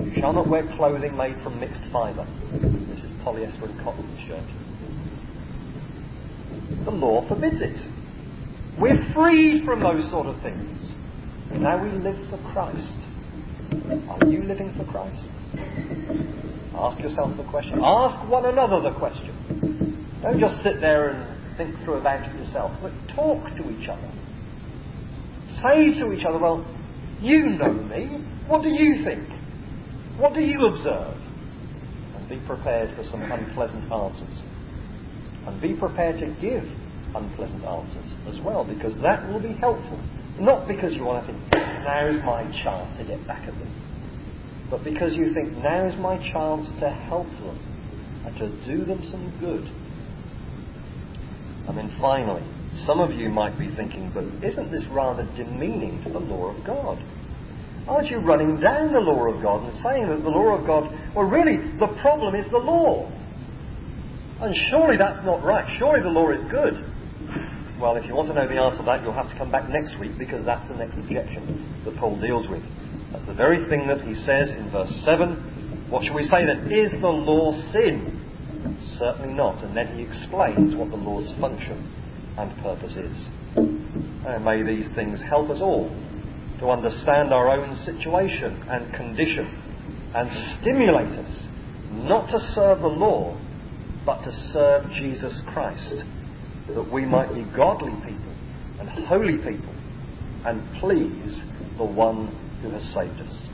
You 0.00 0.20
shall 0.20 0.32
not 0.32 0.48
wear 0.48 0.66
clothing 0.76 1.16
made 1.16 1.36
from 1.42 1.60
mixed 1.60 1.82
fibre. 1.92 2.26
This 2.88 2.98
is 3.04 3.10
polyester 3.22 3.68
and 3.68 3.78
cotton 3.84 4.18
shirt. 4.26 4.63
The 6.84 6.90
law 6.90 7.26
forbids 7.28 7.60
it. 7.60 7.76
We're 8.78 9.00
freed 9.14 9.64
from 9.64 9.80
those 9.80 10.10
sort 10.10 10.26
of 10.26 10.40
things. 10.42 10.92
Now 11.52 11.82
we 11.82 11.90
live 11.90 12.16
for 12.30 12.38
Christ. 12.52 12.96
Are 14.08 14.26
you 14.26 14.42
living 14.42 14.74
for 14.76 14.84
Christ? 14.90 15.28
Ask 16.76 16.98
yourself 17.00 17.36
the 17.36 17.44
question. 17.44 17.80
Ask 17.82 18.28
one 18.28 18.46
another 18.46 18.80
the 18.80 18.96
question. 18.98 20.20
Don't 20.22 20.40
just 20.40 20.62
sit 20.62 20.80
there 20.80 21.10
and 21.10 21.56
think 21.56 21.76
through 21.84 21.98
it 21.98 22.36
yourself, 22.36 22.72
but 22.82 22.92
talk 23.14 23.44
to 23.56 23.70
each 23.70 23.88
other. 23.88 24.10
Say 25.62 25.98
to 26.00 26.12
each 26.12 26.24
other, 26.24 26.38
well, 26.38 26.66
you 27.20 27.46
know 27.46 27.72
me. 27.72 28.24
What 28.48 28.62
do 28.62 28.68
you 28.68 29.04
think? 29.04 29.28
What 30.18 30.34
do 30.34 30.40
you 30.40 30.66
observe? 30.66 31.16
And 32.16 32.28
be 32.28 32.40
prepared 32.46 32.96
for 32.96 33.04
some 33.04 33.22
unpleasant 33.22 33.90
answers. 33.90 34.42
And 35.46 35.60
be 35.60 35.74
prepared 35.74 36.18
to 36.20 36.26
give 36.40 36.64
unpleasant 37.14 37.64
answers 37.64 38.10
as 38.28 38.40
well, 38.42 38.64
because 38.64 38.98
that 39.02 39.28
will 39.30 39.40
be 39.40 39.52
helpful. 39.52 40.00
Not 40.38 40.66
because 40.66 40.94
you 40.94 41.04
want 41.04 41.26
to 41.26 41.32
think, 41.32 41.52
now's 41.52 42.22
my 42.24 42.42
chance 42.62 42.98
to 42.98 43.04
get 43.04 43.24
back 43.26 43.46
at 43.46 43.54
them, 43.58 43.70
but 44.70 44.82
because 44.82 45.14
you 45.14 45.32
think, 45.34 45.52
now's 45.58 45.96
my 45.98 46.18
chance 46.32 46.66
to 46.80 46.90
help 46.90 47.26
them 47.26 47.58
and 48.26 48.36
to 48.38 48.48
do 48.66 48.84
them 48.84 49.04
some 49.10 49.32
good. 49.38 49.70
And 51.68 51.78
then 51.78 51.96
finally, 52.00 52.42
some 52.86 53.00
of 53.00 53.12
you 53.12 53.28
might 53.28 53.58
be 53.58 53.70
thinking, 53.76 54.10
but 54.12 54.24
isn't 54.42 54.72
this 54.72 54.84
rather 54.90 55.24
demeaning 55.36 56.02
to 56.04 56.10
the 56.10 56.18
law 56.18 56.54
of 56.54 56.64
God? 56.66 57.02
Aren't 57.86 58.10
you 58.10 58.18
running 58.18 58.58
down 58.60 58.92
the 58.92 58.98
law 59.00 59.28
of 59.28 59.42
God 59.42 59.62
and 59.64 59.82
saying 59.82 60.08
that 60.08 60.22
the 60.22 60.30
law 60.30 60.56
of 60.58 60.66
God, 60.66 60.90
well, 61.14 61.26
really, 61.26 61.58
the 61.78 61.88
problem 62.00 62.34
is 62.34 62.50
the 62.50 62.58
law? 62.58 63.10
And 64.40 64.54
surely 64.70 64.96
that's 64.96 65.24
not 65.24 65.42
right. 65.42 65.64
Surely 65.78 66.00
the 66.00 66.08
law 66.08 66.30
is 66.30 66.44
good. 66.50 66.74
Well, 67.80 67.96
if 67.96 68.06
you 68.06 68.14
want 68.14 68.28
to 68.28 68.34
know 68.34 68.48
the 68.48 68.60
answer 68.60 68.78
to 68.78 68.84
that, 68.84 69.02
you'll 69.02 69.12
have 69.12 69.30
to 69.30 69.36
come 69.38 69.50
back 69.50 69.68
next 69.68 69.98
week 69.98 70.16
because 70.18 70.44
that's 70.44 70.66
the 70.68 70.74
next 70.74 70.96
objection 70.96 71.82
that 71.84 71.96
Paul 71.96 72.20
deals 72.20 72.48
with. 72.48 72.62
That's 73.12 73.26
the 73.26 73.34
very 73.34 73.68
thing 73.68 73.86
that 73.88 74.00
he 74.02 74.14
says 74.14 74.50
in 74.50 74.70
verse 74.70 74.90
7. 75.04 75.86
What 75.90 76.04
shall 76.04 76.14
we 76.14 76.24
say 76.24 76.46
then? 76.46 76.70
Is 76.70 76.90
the 77.00 77.08
law 77.08 77.52
sin? 77.72 78.20
Certainly 78.98 79.34
not. 79.34 79.62
And 79.62 79.76
then 79.76 79.96
he 79.96 80.02
explains 80.02 80.74
what 80.74 80.90
the 80.90 80.96
law's 80.96 81.30
function 81.40 81.78
and 82.38 82.56
purpose 82.62 82.96
is. 82.96 83.16
And 83.56 84.44
may 84.44 84.62
these 84.62 84.88
things 84.94 85.20
help 85.28 85.50
us 85.50 85.60
all 85.60 85.88
to 86.60 86.70
understand 86.70 87.32
our 87.32 87.50
own 87.50 87.76
situation 87.84 88.62
and 88.68 88.92
condition 88.94 89.46
and 90.14 90.30
stimulate 90.58 91.12
us 91.18 91.46
not 91.90 92.30
to 92.30 92.38
serve 92.54 92.80
the 92.80 92.88
law, 92.88 93.38
but 94.04 94.22
to 94.24 94.32
serve 94.52 94.90
Jesus 94.90 95.40
Christ, 95.52 95.94
that 96.68 96.92
we 96.92 97.04
might 97.04 97.34
be 97.34 97.44
godly 97.56 97.92
people 98.04 98.34
and 98.80 98.88
holy 99.06 99.38
people 99.38 99.74
and 100.44 100.62
please 100.80 101.40
the 101.78 101.84
one 101.84 102.28
who 102.62 102.70
has 102.70 102.82
saved 102.94 103.20
us. 103.20 103.48